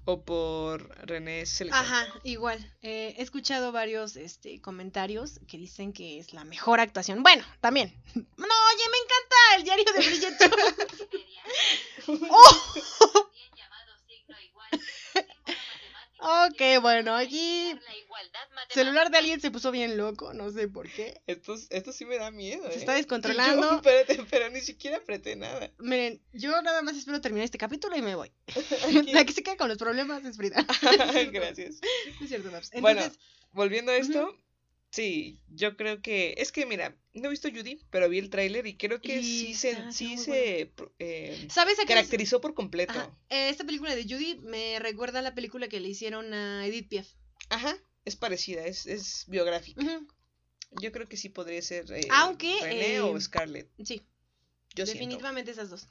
[0.06, 1.80] o por René Zellweger.
[1.80, 2.60] Ajá, igual.
[2.82, 7.24] Eh, he escuchado varios este, comentarios que dicen que es la mejor actuación.
[7.24, 7.94] Bueno, también.
[8.16, 12.28] No, oye, me encanta el diario de Bridget Jones.
[12.32, 13.32] ¡Oh!
[16.22, 18.74] Ok, bueno, matemática.
[18.74, 21.20] celular de alguien se puso bien loco, no sé por qué.
[21.26, 22.64] Esto, esto sí me da miedo.
[22.70, 22.80] Se ¿eh?
[22.80, 23.62] está descontrolando.
[23.72, 25.72] Yo, espérate, pero ni siquiera apreté nada.
[25.80, 28.32] Miren, yo nada más espero terminar este capítulo y me voy.
[29.14, 30.66] La que se queda con los problemas es Frida.
[31.32, 31.80] Gracias.
[32.22, 32.72] Es cierto, Babs.
[32.80, 33.20] Bueno, Entonces,
[33.54, 34.34] Volviendo a esto,
[34.92, 36.36] sí, yo creo que.
[36.38, 39.24] Es que mira, no he visto Judy, pero vi el tráiler y creo que Y
[39.24, 41.88] sí se, sí se eh, ¿sabes a qué?
[41.90, 42.94] caracterizó por completo.
[42.94, 46.88] Ajá, Esta película de Judy me recuerda a la película que le hicieron a Edith
[46.90, 47.08] Piaf.
[47.50, 47.76] Ajá,
[48.06, 49.84] es parecida, es, es biográfica.
[50.80, 53.70] Yo creo que sí podría ser eh, Aunque, René eh, o Scarlett.
[53.84, 54.02] Sí,
[54.76, 54.94] Yo siento.
[54.94, 55.88] definitivamente esas dos.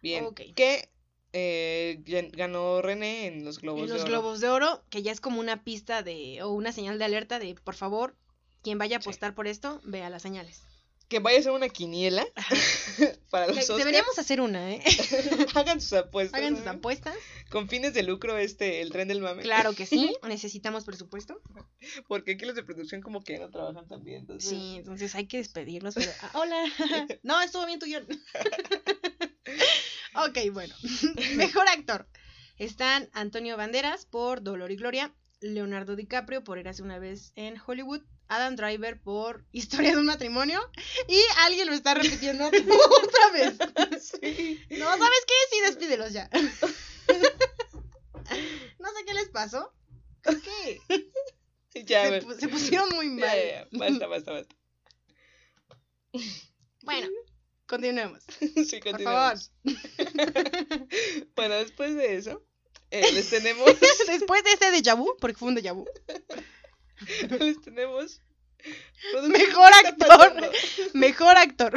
[0.00, 0.24] Bien.
[0.24, 0.40] Ok.
[0.56, 0.88] Que
[1.32, 4.10] eh, gan- ganó René en los Globos En de los Oro.
[4.10, 7.38] globos de oro, que ya es como una pista de, o una señal de alerta
[7.38, 8.16] de, por favor,
[8.62, 9.08] quien vaya a Sí.
[9.08, 10.62] apostar por esto, vea las señales.
[11.08, 12.24] Que vaya a ser una quiniela
[13.30, 13.78] para los Oscars.
[13.78, 14.80] deberíamos hacer una, ¿eh?
[15.56, 16.38] Hagan sus apuestas.
[16.40, 17.16] Hagan sus apuestas.
[17.50, 19.42] Con fines de lucro, este, el tren del mame.
[19.42, 21.40] Claro que sí, necesitamos presupuesto.
[22.06, 24.20] Porque aquí los de producción como que no trabajan tan bien.
[24.20, 24.48] Entonces...
[24.50, 25.94] Sí, entonces hay que despedirlos.
[25.96, 26.12] Pero...
[26.22, 26.64] ah, hola.
[27.24, 28.06] No, estuvo bien tu guion.
[30.14, 30.74] Ok, bueno.
[31.36, 32.08] Mejor actor.
[32.56, 38.02] Están Antonio Banderas por Dolor y Gloria, Leonardo DiCaprio por Érase una vez en Hollywood,
[38.28, 40.60] Adam Driver por Historia de un matrimonio
[41.08, 43.56] y alguien lo está repitiendo otra vez.
[44.02, 44.60] Sí.
[44.70, 45.34] No, ¿sabes qué?
[45.50, 46.28] Sí, despídelos ya.
[48.78, 49.72] No sé qué les pasó.
[50.22, 51.10] Creo que
[51.84, 53.20] Ya, se, pusieron muy mal.
[53.36, 53.68] ya, ya.
[53.72, 54.54] Basta, basta, basta.
[56.82, 57.08] Bueno,
[57.66, 58.22] continuemos.
[58.68, 59.38] Sí, Por favor.
[61.34, 62.44] Bueno, después de eso,
[62.90, 63.66] eh, les tenemos.
[64.06, 65.86] Después de ese déjà vu, porque fue un déjà vu.
[67.38, 68.20] les tenemos.
[69.28, 70.52] Mejor ¿qué está actor.
[70.92, 71.72] Mejor actor.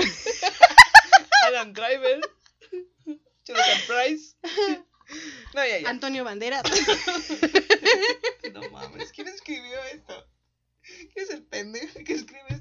[1.47, 2.19] Adam Driver.
[3.45, 4.35] Jonathan Price.
[5.53, 5.89] No, ya, ya.
[5.89, 6.63] Antonio Banderas.
[8.53, 10.27] No mames, ¿quién escribió esto?
[10.81, 12.52] ¿Quién es el pendejo que escribe?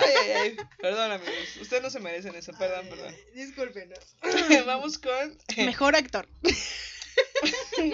[0.00, 0.56] Ay, ay, ay.
[0.78, 1.56] Perdón, amigos.
[1.60, 2.52] Ustedes no se merecen eso.
[2.52, 3.14] Perdón, perdón.
[3.34, 3.98] Discúlpenos.
[4.66, 5.38] Vamos con.
[5.56, 6.28] Mejor actor.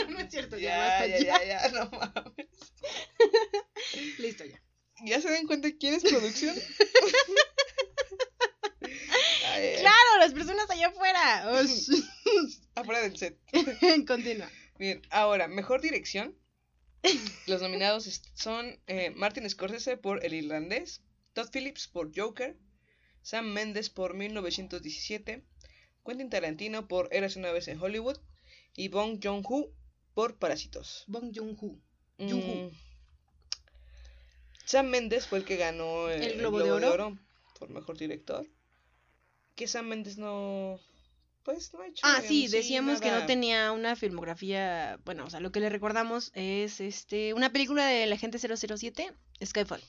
[0.09, 1.45] No es cierto, ya, Ya, ya, ya.
[1.45, 2.49] ya, no mames.
[4.19, 4.61] Listo ya.
[5.05, 6.55] ¿Ya se dan cuenta quién es producción?
[8.83, 8.91] Ay,
[9.47, 9.81] ay, ay.
[9.81, 11.51] Claro, las personas allá afuera.
[12.75, 13.39] Afuera del set.
[14.07, 14.51] Continúa.
[14.79, 16.37] Bien, ahora, mejor dirección.
[17.47, 21.03] Los nominados son eh, Martin Scorsese por El Irlandés,
[21.35, 22.57] Todd Phillips por Joker,
[23.23, 25.45] Sam Mendes por 1917,
[26.07, 28.19] Quentin Tarantino por Eras una vez en Hollywood
[28.77, 29.69] y Bong Joon-ho
[30.15, 31.05] por Parásitos.
[31.09, 31.77] Bong Joon-ho.
[32.19, 32.71] Mm.
[34.65, 37.19] Sam Mendes fue el que ganó El Globo de Oro.
[37.59, 38.47] por mejor director.
[39.57, 40.81] Que Sam Mendes no.
[41.43, 42.01] Pues no ha hecho.
[42.05, 46.31] Ah, sí, decíamos que no tenía una filmografía, bueno, o sea, lo que le recordamos
[46.35, 49.13] es este una película de la gente 007,
[49.45, 49.83] Skyfall.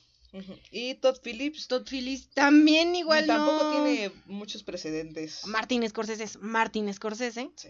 [0.70, 5.46] Y Todd Phillips Todd Phillips también igual tampoco no- tiene muchos precedentes.
[5.46, 7.50] Martin Scorsese es Martin Scorsese.
[7.56, 7.68] Sí.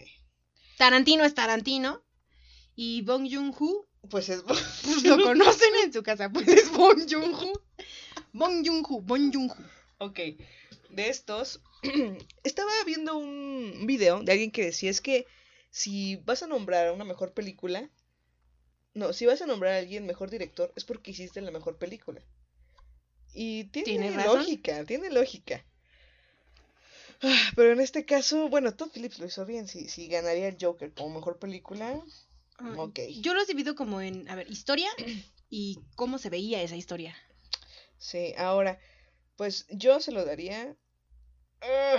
[0.77, 2.03] Tarantino es Tarantino.
[2.75, 4.43] Y Bong Joon-ho, Pues es.
[4.43, 4.59] pues
[5.03, 7.51] lo conocen en su casa, pues es Bong Joon-ho.
[8.33, 9.55] Bong Joon-ho, Bong Joon-ho.
[9.99, 10.19] ok.
[10.89, 11.61] De estos.
[12.43, 15.25] estaba viendo un video de alguien que decía: es que
[15.71, 17.89] si vas a nombrar una mejor película.
[18.93, 22.21] No, si vas a nombrar a alguien mejor director, es porque hiciste la mejor película.
[23.33, 25.63] Y tiene lógica, tiene lógica.
[27.21, 29.67] Ah, Pero en este caso, bueno, Todd Phillips lo hizo bien.
[29.67, 31.99] Si, si ganaría el Joker como mejor película,
[32.59, 32.99] Ah, Ok.
[33.21, 34.89] Yo lo he dividido como en, a ver, historia
[35.49, 37.15] y cómo se veía esa historia.
[37.99, 38.79] Sí, ahora,
[39.35, 40.75] pues yo se lo daría
[41.61, 41.97] ah,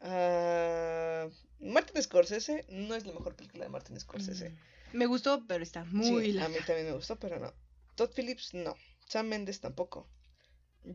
[0.00, 1.28] a
[1.60, 2.64] Martin Scorsese.
[2.68, 4.52] No es la mejor película de Martin Scorsese.
[4.92, 6.48] Me gustó, pero está muy Sí, a larga.
[6.48, 7.52] mí también me gustó, pero no.
[7.94, 8.76] Todd Phillips, no.
[9.08, 10.08] Sam Mendes tampoco.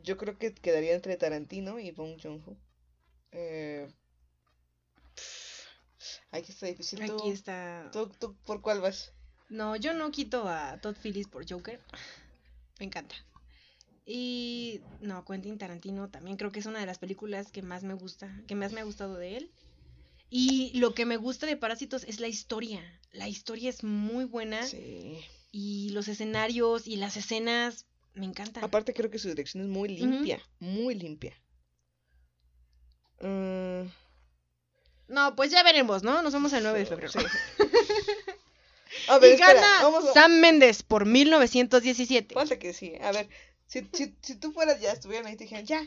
[0.04, 2.56] Yo creo que quedaría entre Tarantino y Bong Joon-ho.
[3.32, 3.91] Eh,
[6.32, 7.06] aquí está difícil.
[7.06, 7.89] ¿Tú, Aquí está.
[7.91, 9.13] tú- tú por cuál vas?
[9.49, 11.80] No, yo no quito a Todd Phillips por Joker.
[12.80, 13.15] Me encanta.
[14.06, 17.93] Y no, Quentin Tarantino también creo que es una de las películas que más me
[17.93, 19.51] gusta, que más me ha gustado de él.
[20.30, 22.82] Y lo que me gusta de Parásitos es la historia.
[23.12, 25.19] La historia es muy buena Sí.
[25.51, 28.63] y los escenarios y las escenas me encantan.
[28.63, 31.34] Aparte creo que su dirección es muy limpia, muy limpia.
[33.21, 33.84] Mm,
[35.08, 36.21] No, pues ya veremos, ¿no?
[36.21, 37.12] Nos vemos el 9 de febrero.
[37.12, 37.19] sí.
[39.08, 42.34] A ver, y espera, gana vamos a- Sam Mendes por 1917.
[42.34, 42.95] Falta que sí.
[43.02, 43.30] A ver,
[43.67, 45.86] si, si, si tú fueras ya, estuvieran ahí y te dijeran, ya,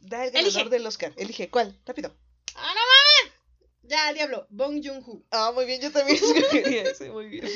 [0.00, 0.50] da el Elige.
[0.52, 1.12] ganador del Oscar.
[1.16, 1.78] Elige, ¿cuál?
[1.86, 2.16] Rápido.
[2.54, 3.38] ¡Ah, no mames!
[3.84, 4.46] Ya, al diablo.
[4.50, 5.22] Bong Joon-ho.
[5.30, 7.48] Ah, muy bien, yo también escogería ese, muy bien.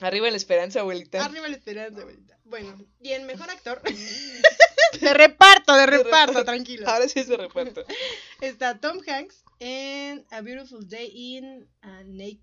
[0.00, 1.24] Arriba la esperanza, abuelita.
[1.24, 2.38] Arriba la esperanza, abuelita.
[2.44, 3.82] Bueno, y el mejor actor.
[5.00, 6.88] de reparto, de reparto, tranquilo.
[6.88, 7.84] Ahora sí es de reparto.
[8.40, 12.38] Está Tom Hanks en A Beautiful Day in a Na-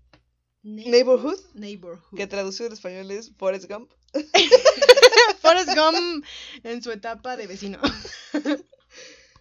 [0.62, 2.16] Neighborhood, Neighborhood.
[2.16, 3.90] que traducido en español es Forrest Gump.
[5.40, 6.24] Forrest Gump
[6.62, 7.80] en su etapa de vecino.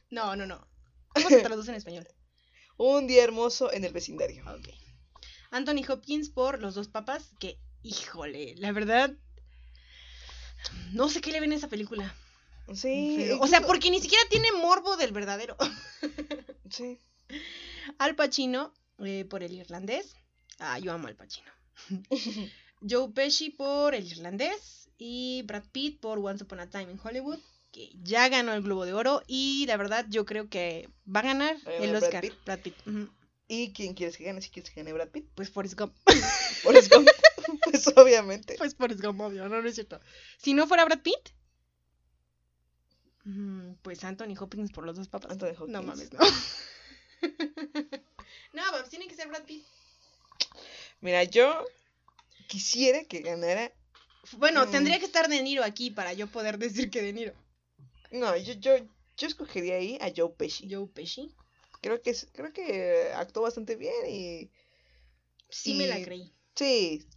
[0.10, 0.68] no, no, no.
[1.14, 2.08] ¿Cómo se traduce en español?
[2.78, 4.44] Un día hermoso en el vecindario.
[4.44, 4.70] Ok.
[5.50, 9.14] Anthony Hopkins por Los dos papas, que, híjole, la verdad,
[10.92, 12.14] no sé qué le ven a esa película.
[12.74, 13.16] Sí.
[13.18, 15.56] Pero- o sea, porque ni siquiera tiene morbo del verdadero.
[16.70, 17.00] Sí.
[17.98, 20.16] Al Pacino eh, por el irlandés.
[20.60, 21.50] Ah, yo amo al Pacino.
[22.82, 24.90] Joe Pesci por el irlandés.
[24.98, 27.40] Y Brad Pitt por Once Upon a Time in Hollywood.
[27.72, 29.24] Que ya ganó el Globo de Oro.
[29.28, 32.22] Y la verdad, yo creo que va a ganar ¿Va a el Brad Oscar.
[32.22, 32.34] Pitt?
[32.46, 32.76] Brad Pitt.
[33.48, 34.42] ¿Y quién quieres que gane?
[34.42, 35.26] Si quieres que gane Brad Pitt.
[35.36, 35.96] Pues Forrest Gump.
[36.64, 37.08] Forrest Gump.
[37.70, 38.56] pues obviamente.
[38.58, 40.00] Pues Forrest Gump, obvio, no, no es cierto.
[40.38, 41.30] Si no fuera Brad Pitt.
[43.26, 45.32] mm, Pues Anthony Hopkins por los dos papas.
[45.32, 45.70] Anthony Hopkins.
[45.70, 46.20] No mames, no.
[48.54, 49.64] no, pues tiene que ser Brad Pitt.
[51.02, 51.66] Mira, yo
[52.48, 53.72] quisiera que ganara.
[54.38, 54.72] Bueno, Mm.
[54.72, 57.34] tendría que estar De Niro aquí para yo poder decir que De Niro.
[58.12, 58.78] No, yo, yo,
[59.18, 60.68] yo escogería ahí a Joe Pesci.
[60.70, 61.34] Joe Pesci.
[61.82, 64.50] Creo que creo que actuó bastante bien y
[65.50, 66.34] Sí me la creí.
[66.56, 67.08] sí,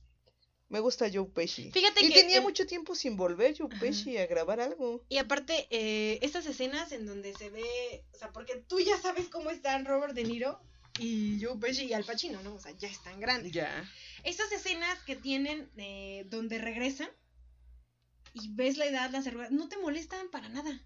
[0.70, 1.70] me gusta Joe Pesci.
[1.70, 3.80] Fíjate y que tenía el- mucho tiempo sin volver Joe Ajá.
[3.80, 5.04] Pesci a grabar algo.
[5.10, 9.28] Y aparte, eh, estas escenas en donde se ve, o sea, porque tú ya sabes
[9.28, 10.58] cómo están Robert De Niro
[10.98, 12.54] y Joe Pesci y Al Pacino, ¿no?
[12.54, 13.52] O sea, ya están grandes.
[13.52, 13.88] Ya.
[14.24, 17.10] Esas escenas que tienen eh, donde regresan
[18.32, 20.80] y ves la edad, las arrugas, no te molestan para nada.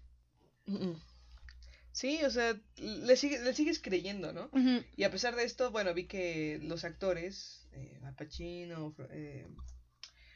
[1.91, 4.49] Sí, o sea, le, sigue- le sigues creyendo, ¿no?
[4.97, 9.47] Y a pesar de esto, bueno, vi que los actores, eh, Al Pacino, eh,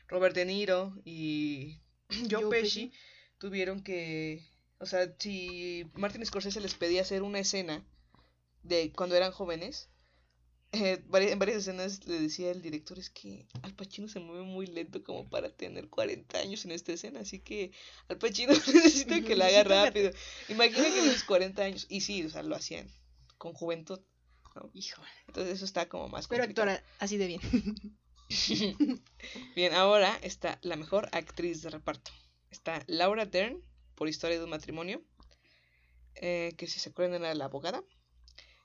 [0.09, 1.79] Robert De Niro y
[2.29, 2.91] Joe, Joe Pesci,
[3.37, 4.43] tuvieron que,
[4.79, 7.85] o sea, si Martin Scorsese les pedía hacer una escena
[8.63, 9.89] de cuando eran jóvenes,
[10.71, 14.67] eh, en varias escenas le decía el director, es que Al Pacino se mueve muy
[14.67, 17.71] lento como para tener 40 años en esta escena, así que
[18.07, 20.11] Al Pacino necesita que la haga rápido.
[20.47, 22.87] Imagina que tienes 40 años, y sí, o sea, lo hacían
[23.37, 23.99] con juventud.
[24.73, 25.07] Híjole.
[25.27, 27.41] Entonces eso está como más Pero actora así de bien.
[29.55, 32.11] Bien, ahora está la mejor actriz de reparto.
[32.51, 33.63] Está Laura Dern
[33.95, 35.01] por Historia de un matrimonio,
[36.15, 37.83] eh, que si se acuerdan era la abogada.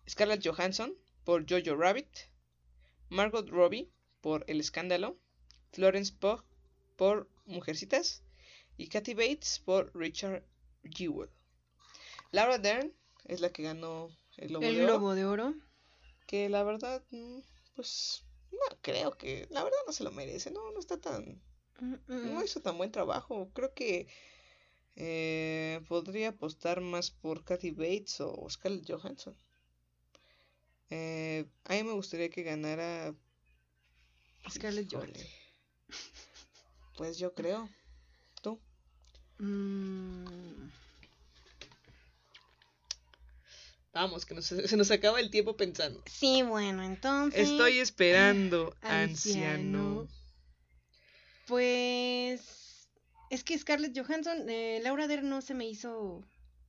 [0.09, 2.09] Scarlett Johansson por Jojo Rabbit.
[3.09, 5.17] Margot Robbie por El Escándalo.
[5.73, 6.45] Florence Pugh
[6.97, 8.23] por Mujercitas.
[8.77, 10.45] Y Kathy Bates por Richard
[10.83, 11.31] Jewell.
[12.33, 12.93] Laura Dern
[13.25, 15.15] es la que ganó el Globo El de Oro.
[15.15, 15.55] De Oro.
[16.27, 17.39] Que la verdad, mm,
[17.77, 18.25] pues
[18.55, 21.43] no creo que, la verdad no se lo merece, no, no está tan,
[22.07, 23.51] no hizo tan buen trabajo.
[23.53, 24.07] Creo que
[24.97, 29.37] eh, podría apostar más por Kathy Bates o Scarlett Johansson.
[30.91, 33.15] Eh, a mí me gustaría que ganara
[34.49, 34.93] Scarlett.
[34.93, 35.27] Johansson.
[36.97, 37.69] Pues yo creo.
[38.43, 38.61] ¿Tú?
[39.39, 40.25] Mm,
[43.95, 46.03] Vamos, que nos- se nos acaba el tiempo pensando.
[46.07, 47.49] Sí, bueno, entonces.
[47.49, 50.03] Estoy esperando, anciano.
[50.03, 50.09] anciano.
[51.47, 52.89] Pues.
[53.31, 56.23] Es que Scarlett Johansson, eh, Laura Dern no se me hizo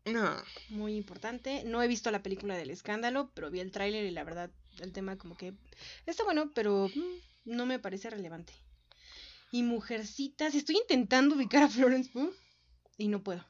[0.05, 0.35] No.
[0.69, 1.63] muy importante.
[1.65, 4.91] No he visto la película del escándalo, pero vi el tráiler y la verdad, el
[4.91, 5.53] tema como que
[6.05, 8.53] está bueno, pero mm, no me parece relevante.
[9.51, 12.33] Y Mujercitas, estoy intentando ubicar a Florence Pugh
[12.97, 13.45] y no puedo.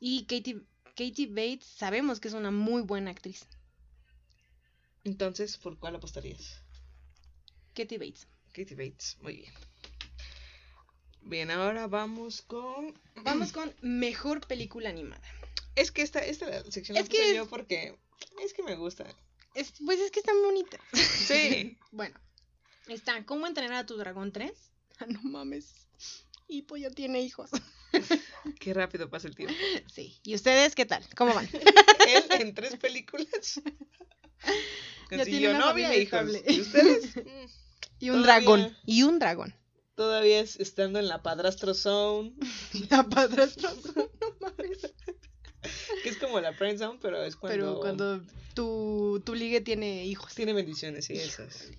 [0.00, 0.60] Y Katie,
[0.98, 3.46] Katie Bates, sabemos que es una muy buena actriz.
[5.04, 6.60] Entonces, ¿por cuál apostarías?
[7.72, 8.26] Katie Bates.
[8.52, 9.52] Katie Bates, muy bien.
[11.22, 12.98] Bien, ahora vamos con.
[13.22, 15.22] Vamos con mejor película animada.
[15.76, 17.96] Es que esta, esta sección la Es puse que yo porque
[18.42, 19.06] es que me gusta.
[19.54, 20.80] Es- pues es que están bonitas.
[20.92, 21.78] Sí.
[21.92, 22.18] Bueno,
[22.88, 24.50] está ¿Cómo entrenar a tu dragón 3?
[25.00, 25.86] Ah, no mames.
[26.48, 27.50] Hippo ya tiene hijos.
[28.60, 29.54] Qué rápido pasa el tiempo.
[29.92, 30.18] Sí.
[30.22, 31.04] ¿Y ustedes qué tal?
[31.16, 31.48] ¿Cómo van?
[32.08, 33.60] Él en tres películas.
[35.08, 36.30] Consiguió novia e hijos.
[36.46, 37.16] ¿Y ustedes?
[37.16, 37.20] Mm,
[38.00, 38.40] Y un Todavía.
[38.46, 38.76] dragón.
[38.86, 39.54] Y un dragón.
[39.94, 42.34] Todavía es- estando en la padrastro zone.
[42.90, 43.70] La padrastro.
[43.96, 44.10] No
[44.40, 44.94] mames.
[46.02, 47.56] Que es como la friend zone, pero es cuando.
[47.56, 48.22] Pero cuando
[48.54, 50.34] tu, tu ligue tiene hijos.
[50.34, 51.72] Tiene bendiciones, sí, eso es.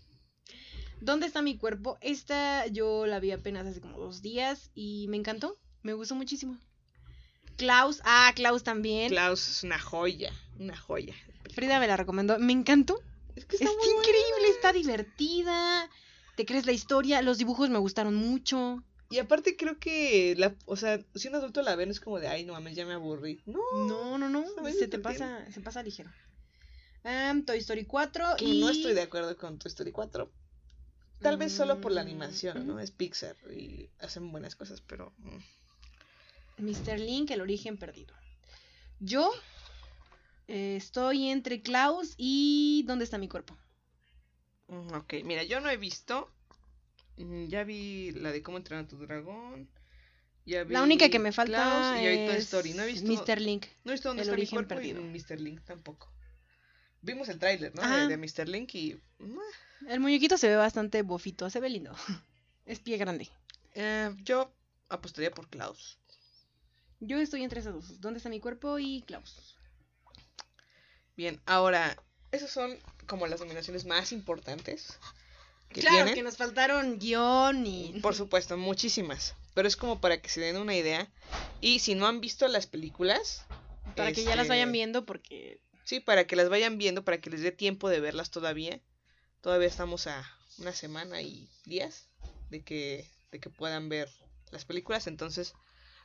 [1.00, 1.98] ¿Dónde está mi cuerpo?
[2.02, 5.56] Esta yo la vi apenas hace como dos días y me encantó.
[5.84, 6.58] Me gustó muchísimo.
[7.58, 8.02] Klaus.
[8.06, 9.10] Ah, Klaus también.
[9.10, 10.32] Klaus es una joya.
[10.60, 11.14] Una joya.
[11.54, 12.38] Frida me la recomendó.
[12.40, 13.02] Me encantó.
[13.36, 14.56] Es que Es está muy increíble, buena.
[14.56, 15.90] está divertida.
[16.36, 18.84] te crees la historia, los dibujos me gustaron mucho.
[19.12, 22.28] Y aparte creo que, la, o sea, si un adulto la ven es como de,
[22.28, 23.42] ay, no mames, ya me aburrí.
[23.46, 26.12] No, No, no, no, se te pasa, se pasa ligero.
[27.04, 28.60] Am, Toy Story 4 que y...
[28.62, 30.32] no estoy de acuerdo con Toy Story 4.
[31.22, 32.80] Tal vez solo por la Mm, animación, ¿no?
[32.80, 35.12] Es Pixar y hacen buenas cosas, pero...
[36.60, 37.00] Mr.
[37.00, 38.14] Link, el origen perdido.
[39.00, 39.32] Yo
[40.48, 43.58] eh, estoy entre Klaus y ¿Dónde está mi cuerpo?
[44.68, 46.32] Mm, Ok, mira, yo no he visto.
[47.18, 49.70] mm, Ya vi la de cómo entrenar a tu dragón.
[50.46, 52.74] Ya La única vi que me falta Klaus y vi es Story.
[52.74, 53.08] No he visto.
[53.12, 53.40] Mr.
[53.42, 53.66] Link.
[53.84, 55.02] No he visto dónde el está mi origen cuerpo perdido.
[55.02, 55.40] y Mr.
[55.40, 56.12] Link tampoco.
[57.02, 57.82] Vimos el tráiler, ¿no?
[57.82, 58.08] Ajá.
[58.08, 58.50] De, de Mr.
[58.50, 59.00] Link y.
[59.88, 61.94] El muñequito se ve bastante bofito, se ve lindo.
[62.66, 63.28] Es pie grande.
[63.74, 64.54] eh, yo
[64.90, 65.98] apostaría por Klaus.
[67.00, 68.02] Yo estoy entre esos dos.
[68.02, 69.56] ¿Dónde está mi cuerpo y Klaus?
[71.16, 71.98] Bien, ahora,
[72.32, 72.78] esas son
[73.08, 75.00] como las nominaciones más importantes.
[75.70, 76.16] Que claro, tienen.
[76.16, 78.00] que nos faltaron guion y...
[78.02, 79.36] Por supuesto, muchísimas.
[79.54, 81.08] Pero es como para que se den una idea.
[81.62, 83.46] Y si no han visto las películas,
[83.96, 85.62] Para que ya las este, vayan viendo porque...
[85.84, 88.80] Sí, para que las vayan viendo, para que les dé tiempo de verlas todavía.
[89.42, 90.24] Todavía estamos a
[90.58, 92.08] una semana y días
[92.50, 94.10] de que, de que puedan ver
[94.52, 95.08] las películas.
[95.08, 95.54] Entonces,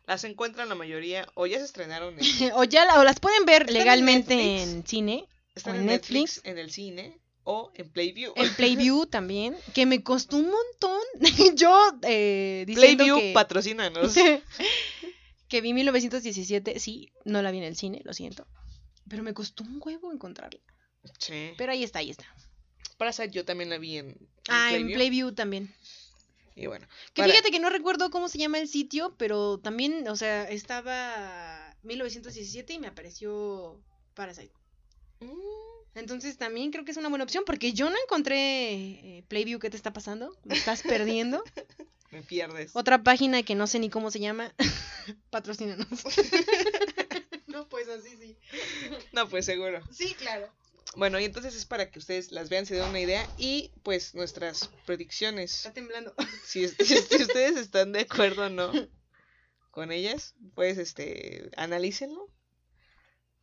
[0.07, 3.45] las encuentran la mayoría o ya se estrenaron en, o ya la- o las pueden
[3.45, 6.47] ver en legalmente en cine, están O en Netflix, Netflix.
[6.47, 8.33] en el cine o en Playview.
[8.37, 11.01] en Playview también, que me costó un montón.
[11.57, 13.33] Yo eh, diciendo Playview, que...
[13.35, 14.15] patrocínanos.
[15.49, 18.47] que vi 1917, sí, no la vi en el cine, lo siento.
[19.09, 20.61] Pero me costó un huevo encontrarla.
[21.19, 21.51] sí.
[21.59, 22.25] Pero ahí está, ahí está.
[22.97, 24.93] Parasite yo también la vi en, en Ah, en.
[24.93, 25.75] Playview también.
[26.57, 26.87] Y bueno.
[27.13, 30.49] Que para- fíjate que no recuerdo cómo se llama el sitio, pero también, o sea,
[30.49, 33.81] estaba 1917 y me apareció
[34.15, 34.53] Parasite.
[35.21, 35.29] Mm,
[35.97, 39.59] Entonces también creo que es una buena opción porque yo no encontré eh, Playview.
[39.61, 40.37] ¿Qué te está pasando?
[40.45, 41.43] Me estás perdiendo.
[42.11, 42.71] Me pierdes.
[42.75, 44.53] Otra página que no sé ni cómo se llama.
[45.31, 45.89] Patrocínanos.
[47.49, 48.37] no, pues así sí.
[49.13, 49.81] No, pues seguro.
[49.91, 50.49] Sí, claro.
[50.97, 54.15] Bueno, y entonces es para que ustedes las vean, se den una idea y pues
[54.15, 55.57] nuestras predicciones.
[55.57, 56.15] Está temblando.
[56.45, 58.71] Si, si ustedes están de acuerdo o no
[59.71, 62.29] con ellas, pues este, analícenlo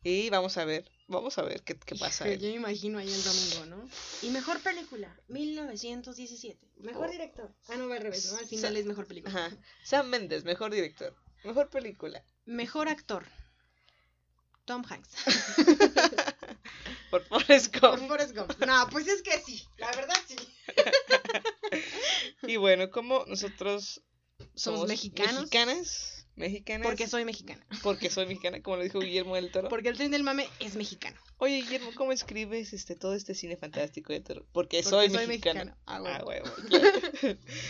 [0.02, 2.26] y vamos a ver, vamos a ver qué, qué pasa.
[2.32, 3.88] Yo me imagino ahí el domingo, ¿no?
[4.22, 6.70] Y mejor película, 1917.
[6.78, 7.12] Mejor Oh.
[7.12, 7.54] director.
[7.68, 8.38] Ah, no, va al revés, ¿no?
[8.38, 9.46] Al final Sa- es mejor película.
[9.46, 9.56] Ajá.
[9.84, 12.24] Sam Mendes, mejor director, mejor película.
[12.46, 13.26] Mejor actor.
[14.72, 15.10] Tom Hanks.
[17.10, 18.08] Por Forrest Por Gump.
[18.08, 18.52] Forrest Gump.
[18.66, 19.62] No, pues es que sí.
[19.76, 20.36] La verdad sí.
[22.42, 24.02] Y bueno, como nosotros
[24.54, 25.34] Somos mexicanos.
[25.42, 27.64] mexicanas, mexicanas, Porque soy mexicana.
[27.82, 29.68] porque soy mexicana, como lo dijo Guillermo del Toro.
[29.68, 31.18] Porque el tren del mame es mexicano.
[31.36, 34.46] Oye, Guillermo, ¿cómo escribes este todo este cine fantástico de terror?
[34.52, 35.64] Porque, Porque soy, soy mexicana.
[35.64, 35.82] mexicano.
[35.86, 36.16] Ah, huevo.
[36.18, 36.90] Ah, huevo, claro.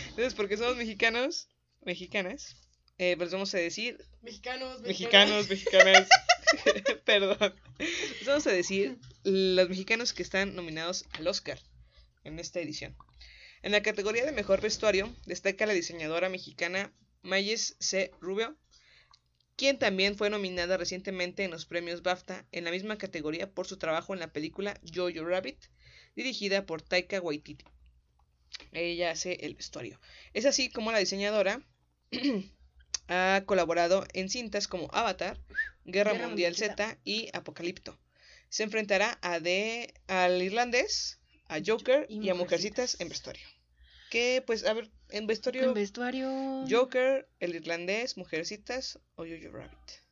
[0.09, 1.49] Entonces, porque somos mexicanos,
[1.81, 2.55] mexicanas,
[2.97, 6.07] eh, pues vamos a decir Mexicanos, mexicanos, mexicanas.
[7.05, 7.53] Perdón.
[7.77, 11.59] Les vamos a decir los mexicanos que están nominados al Oscar
[12.23, 12.95] en esta edición.
[13.63, 18.11] En la categoría de mejor vestuario destaca la diseñadora mexicana Mayes C.
[18.21, 18.57] Rubio,
[19.57, 23.77] quien también fue nominada recientemente en los premios BAFTA en la misma categoría por su
[23.77, 25.59] trabajo en la película Jojo Rabbit,
[26.15, 27.65] dirigida por Taika Waititi.
[28.71, 29.99] Ella hace el vestuario.
[30.33, 31.61] Es así como la diseñadora
[33.07, 35.39] ha colaborado en cintas como Avatar,
[35.85, 37.97] Guerra, Guerra Mundial Z y Apocalipto.
[38.49, 43.45] Se enfrentará a de, al irlandés, a Joker Y y, a Mujercitas en vestuario.
[44.09, 46.65] Que, pues, a ver, en vestuario, En vestuario.
[46.69, 50.03] Joker, el irlandés, Mujercitas o Jojo Rabbit.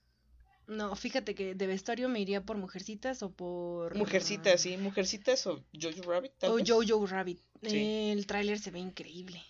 [0.67, 3.95] No, fíjate que de vestuario me iría por Mujercitas o por.
[3.95, 6.31] Mujercitas, sí, Mujercitas o Jojo Rabbit.
[6.43, 6.57] O.
[6.65, 7.41] Jojo Rabbit.
[7.61, 8.11] Sí.
[8.11, 9.43] El tráiler se ve increíble.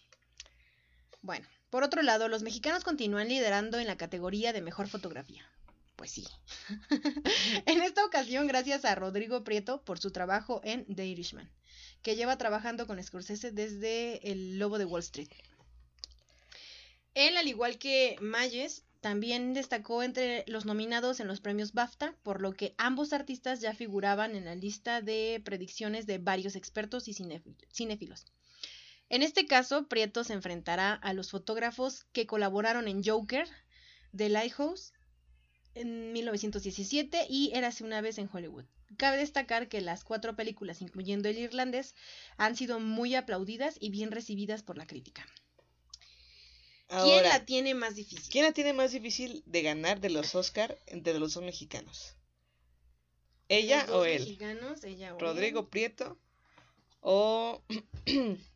[1.22, 5.43] Bueno, por otro lado, los mexicanos continúan liderando en la categoría de mejor fotografía.
[5.95, 6.28] Pues sí.
[7.65, 11.49] en esta ocasión, gracias a Rodrigo Prieto por su trabajo en The Irishman,
[12.03, 15.30] que lleva trabajando con Scorsese desde El Lobo de Wall Street.
[17.13, 22.41] Él, al igual que Mayes, también destacó entre los nominados en los premios BAFTA, por
[22.41, 27.13] lo que ambos artistas ya figuraban en la lista de predicciones de varios expertos y
[27.13, 28.26] cinéfi- cinéfilos.
[29.12, 33.45] En este caso, Prieto se enfrentará a los fotógrafos que colaboraron en Joker,
[34.16, 34.93] The Lighthouse,
[35.76, 38.64] en 1917 y Érase una vez en Hollywood.
[38.95, 41.93] Cabe destacar que las cuatro películas, incluyendo El Irlandés,
[42.38, 45.28] han sido muy aplaudidas y bien recibidas por la crítica.
[46.88, 48.32] ¿Quién la tiene más difícil?
[48.32, 52.16] ¿quién la tiene más difícil de ganar de los Oscar entre los dos mexicanos?
[53.49, 54.20] ¿Ella Los dos o él?
[54.22, 55.22] mexicanos, ella o él.
[55.22, 56.18] Rodrigo Prieto
[57.01, 57.62] o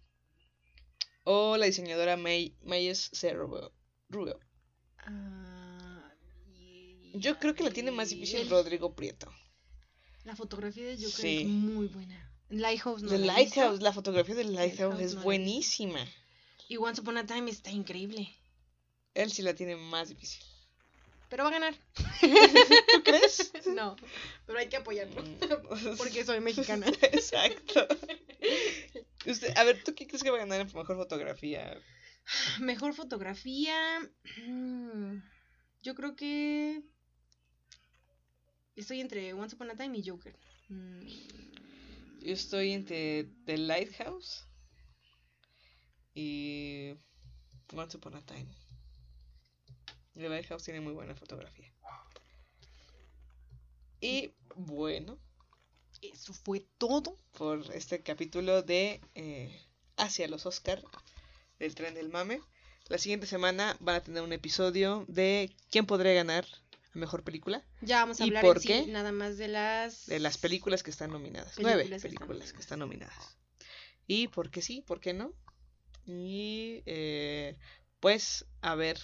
[1.25, 3.71] o la diseñadora May, Mayes Cerro
[4.09, 4.39] Rubio.
[4.99, 6.11] Ah,
[7.13, 9.31] Yo creo que la tiene más difícil el- Rodrigo Prieto.
[10.23, 11.41] La fotografía de Joker Sí.
[11.41, 12.21] es muy buena.
[12.49, 15.99] Lighthouse no The la visto, Lighthouse, la fotografía del Lighthouse Lighthouse es no buenísima.
[16.67, 18.33] Y Once Upon a Time está increíble.
[19.13, 20.43] Él sí la tiene más difícil.
[21.29, 21.75] Pero va a ganar.
[22.21, 23.51] ¿Tú crees?
[23.67, 23.95] No,
[24.45, 25.23] pero hay que apoyarlo.
[25.23, 25.97] Mm.
[25.97, 26.85] Porque soy mexicana.
[27.01, 27.87] Exacto.
[29.25, 31.79] Usted, a ver, ¿tú qué crees que va a ganar en mejor fotografía?
[32.59, 33.99] Mejor fotografía.
[34.47, 35.17] mm,
[35.83, 36.83] Yo creo que.
[38.75, 40.37] Estoy entre Once Upon a Time y Joker.
[40.69, 41.01] Mm,
[42.21, 44.45] Yo estoy entre The Lighthouse
[46.13, 46.93] y
[47.73, 48.47] Once Upon a Time.
[50.15, 51.71] The Lighthouse tiene muy buena fotografía.
[54.01, 55.19] Y bueno,
[56.13, 57.17] Eso fue todo.
[57.37, 59.61] por este capítulo de eh,
[59.97, 60.81] Hacia los Oscar
[61.59, 62.41] del tren del mame.
[62.87, 66.45] La siguiente semana van a tener un episodio de quién podría ganar
[66.93, 67.63] a mejor película.
[67.81, 68.87] Ya vamos a ¿Y hablar por en sí qué?
[68.87, 70.05] nada más de las.
[70.05, 71.55] De las películas que están nominadas.
[71.55, 73.37] Películas Nueve que están películas que están nominadas.
[74.07, 75.33] Y por qué sí, por qué no.
[76.05, 77.57] Y eh,
[77.99, 78.99] pues a ver,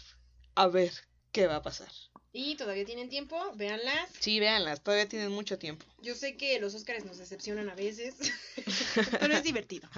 [0.56, 0.92] a ver
[1.32, 1.92] qué va a pasar.
[2.34, 4.10] Y todavía tienen tiempo, véanlas.
[4.20, 5.86] Sí, véanlas, todavía tienen mucho tiempo.
[6.02, 8.16] Yo sé que los Oscars nos decepcionan a veces,
[9.20, 9.90] pero es divertido.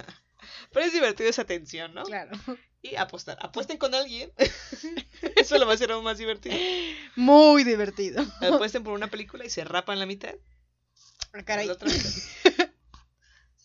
[0.72, 2.02] Pero es divertido esa tensión, ¿no?
[2.04, 2.36] Claro.
[2.82, 3.38] Y apostar.
[3.40, 4.32] Apuesten con alguien.
[5.36, 6.56] Eso lo va a hacer aún más divertido.
[7.16, 8.26] Muy divertido.
[8.40, 10.34] Apuesten por una película y se rapan la mitad.
[11.32, 11.66] Ah, caray.
[11.66, 12.10] La otra mitad.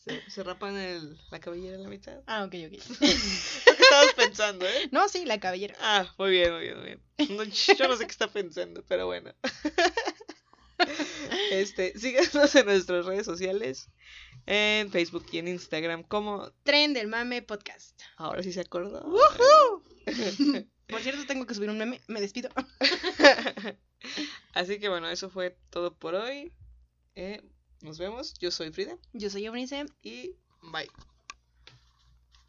[0.06, 2.22] Se, se rapan el, la cabellera en la mitad.
[2.26, 3.66] Ah, ok, ok.
[4.20, 4.90] Pensando, ¿eh?
[4.92, 5.76] No, sí, la cabellera.
[5.80, 7.02] Ah, muy bien, muy bien, muy bien.
[7.38, 9.34] No, yo no sé qué está pensando, pero bueno.
[11.52, 13.90] Este, síganos en nuestras redes sociales,
[14.46, 18.00] en Facebook y en Instagram, como Tren del Mame Podcast.
[18.16, 19.04] ahora sí se acordó.
[20.88, 22.02] Por cierto, tengo que subir un meme.
[22.08, 22.50] Me despido.
[24.54, 26.52] Así que bueno, eso fue todo por hoy.
[27.14, 27.44] Eh,
[27.82, 28.34] nos vemos.
[28.40, 29.86] Yo soy Frida Yo soy Eunice.
[30.02, 30.36] y
[30.72, 30.90] bye.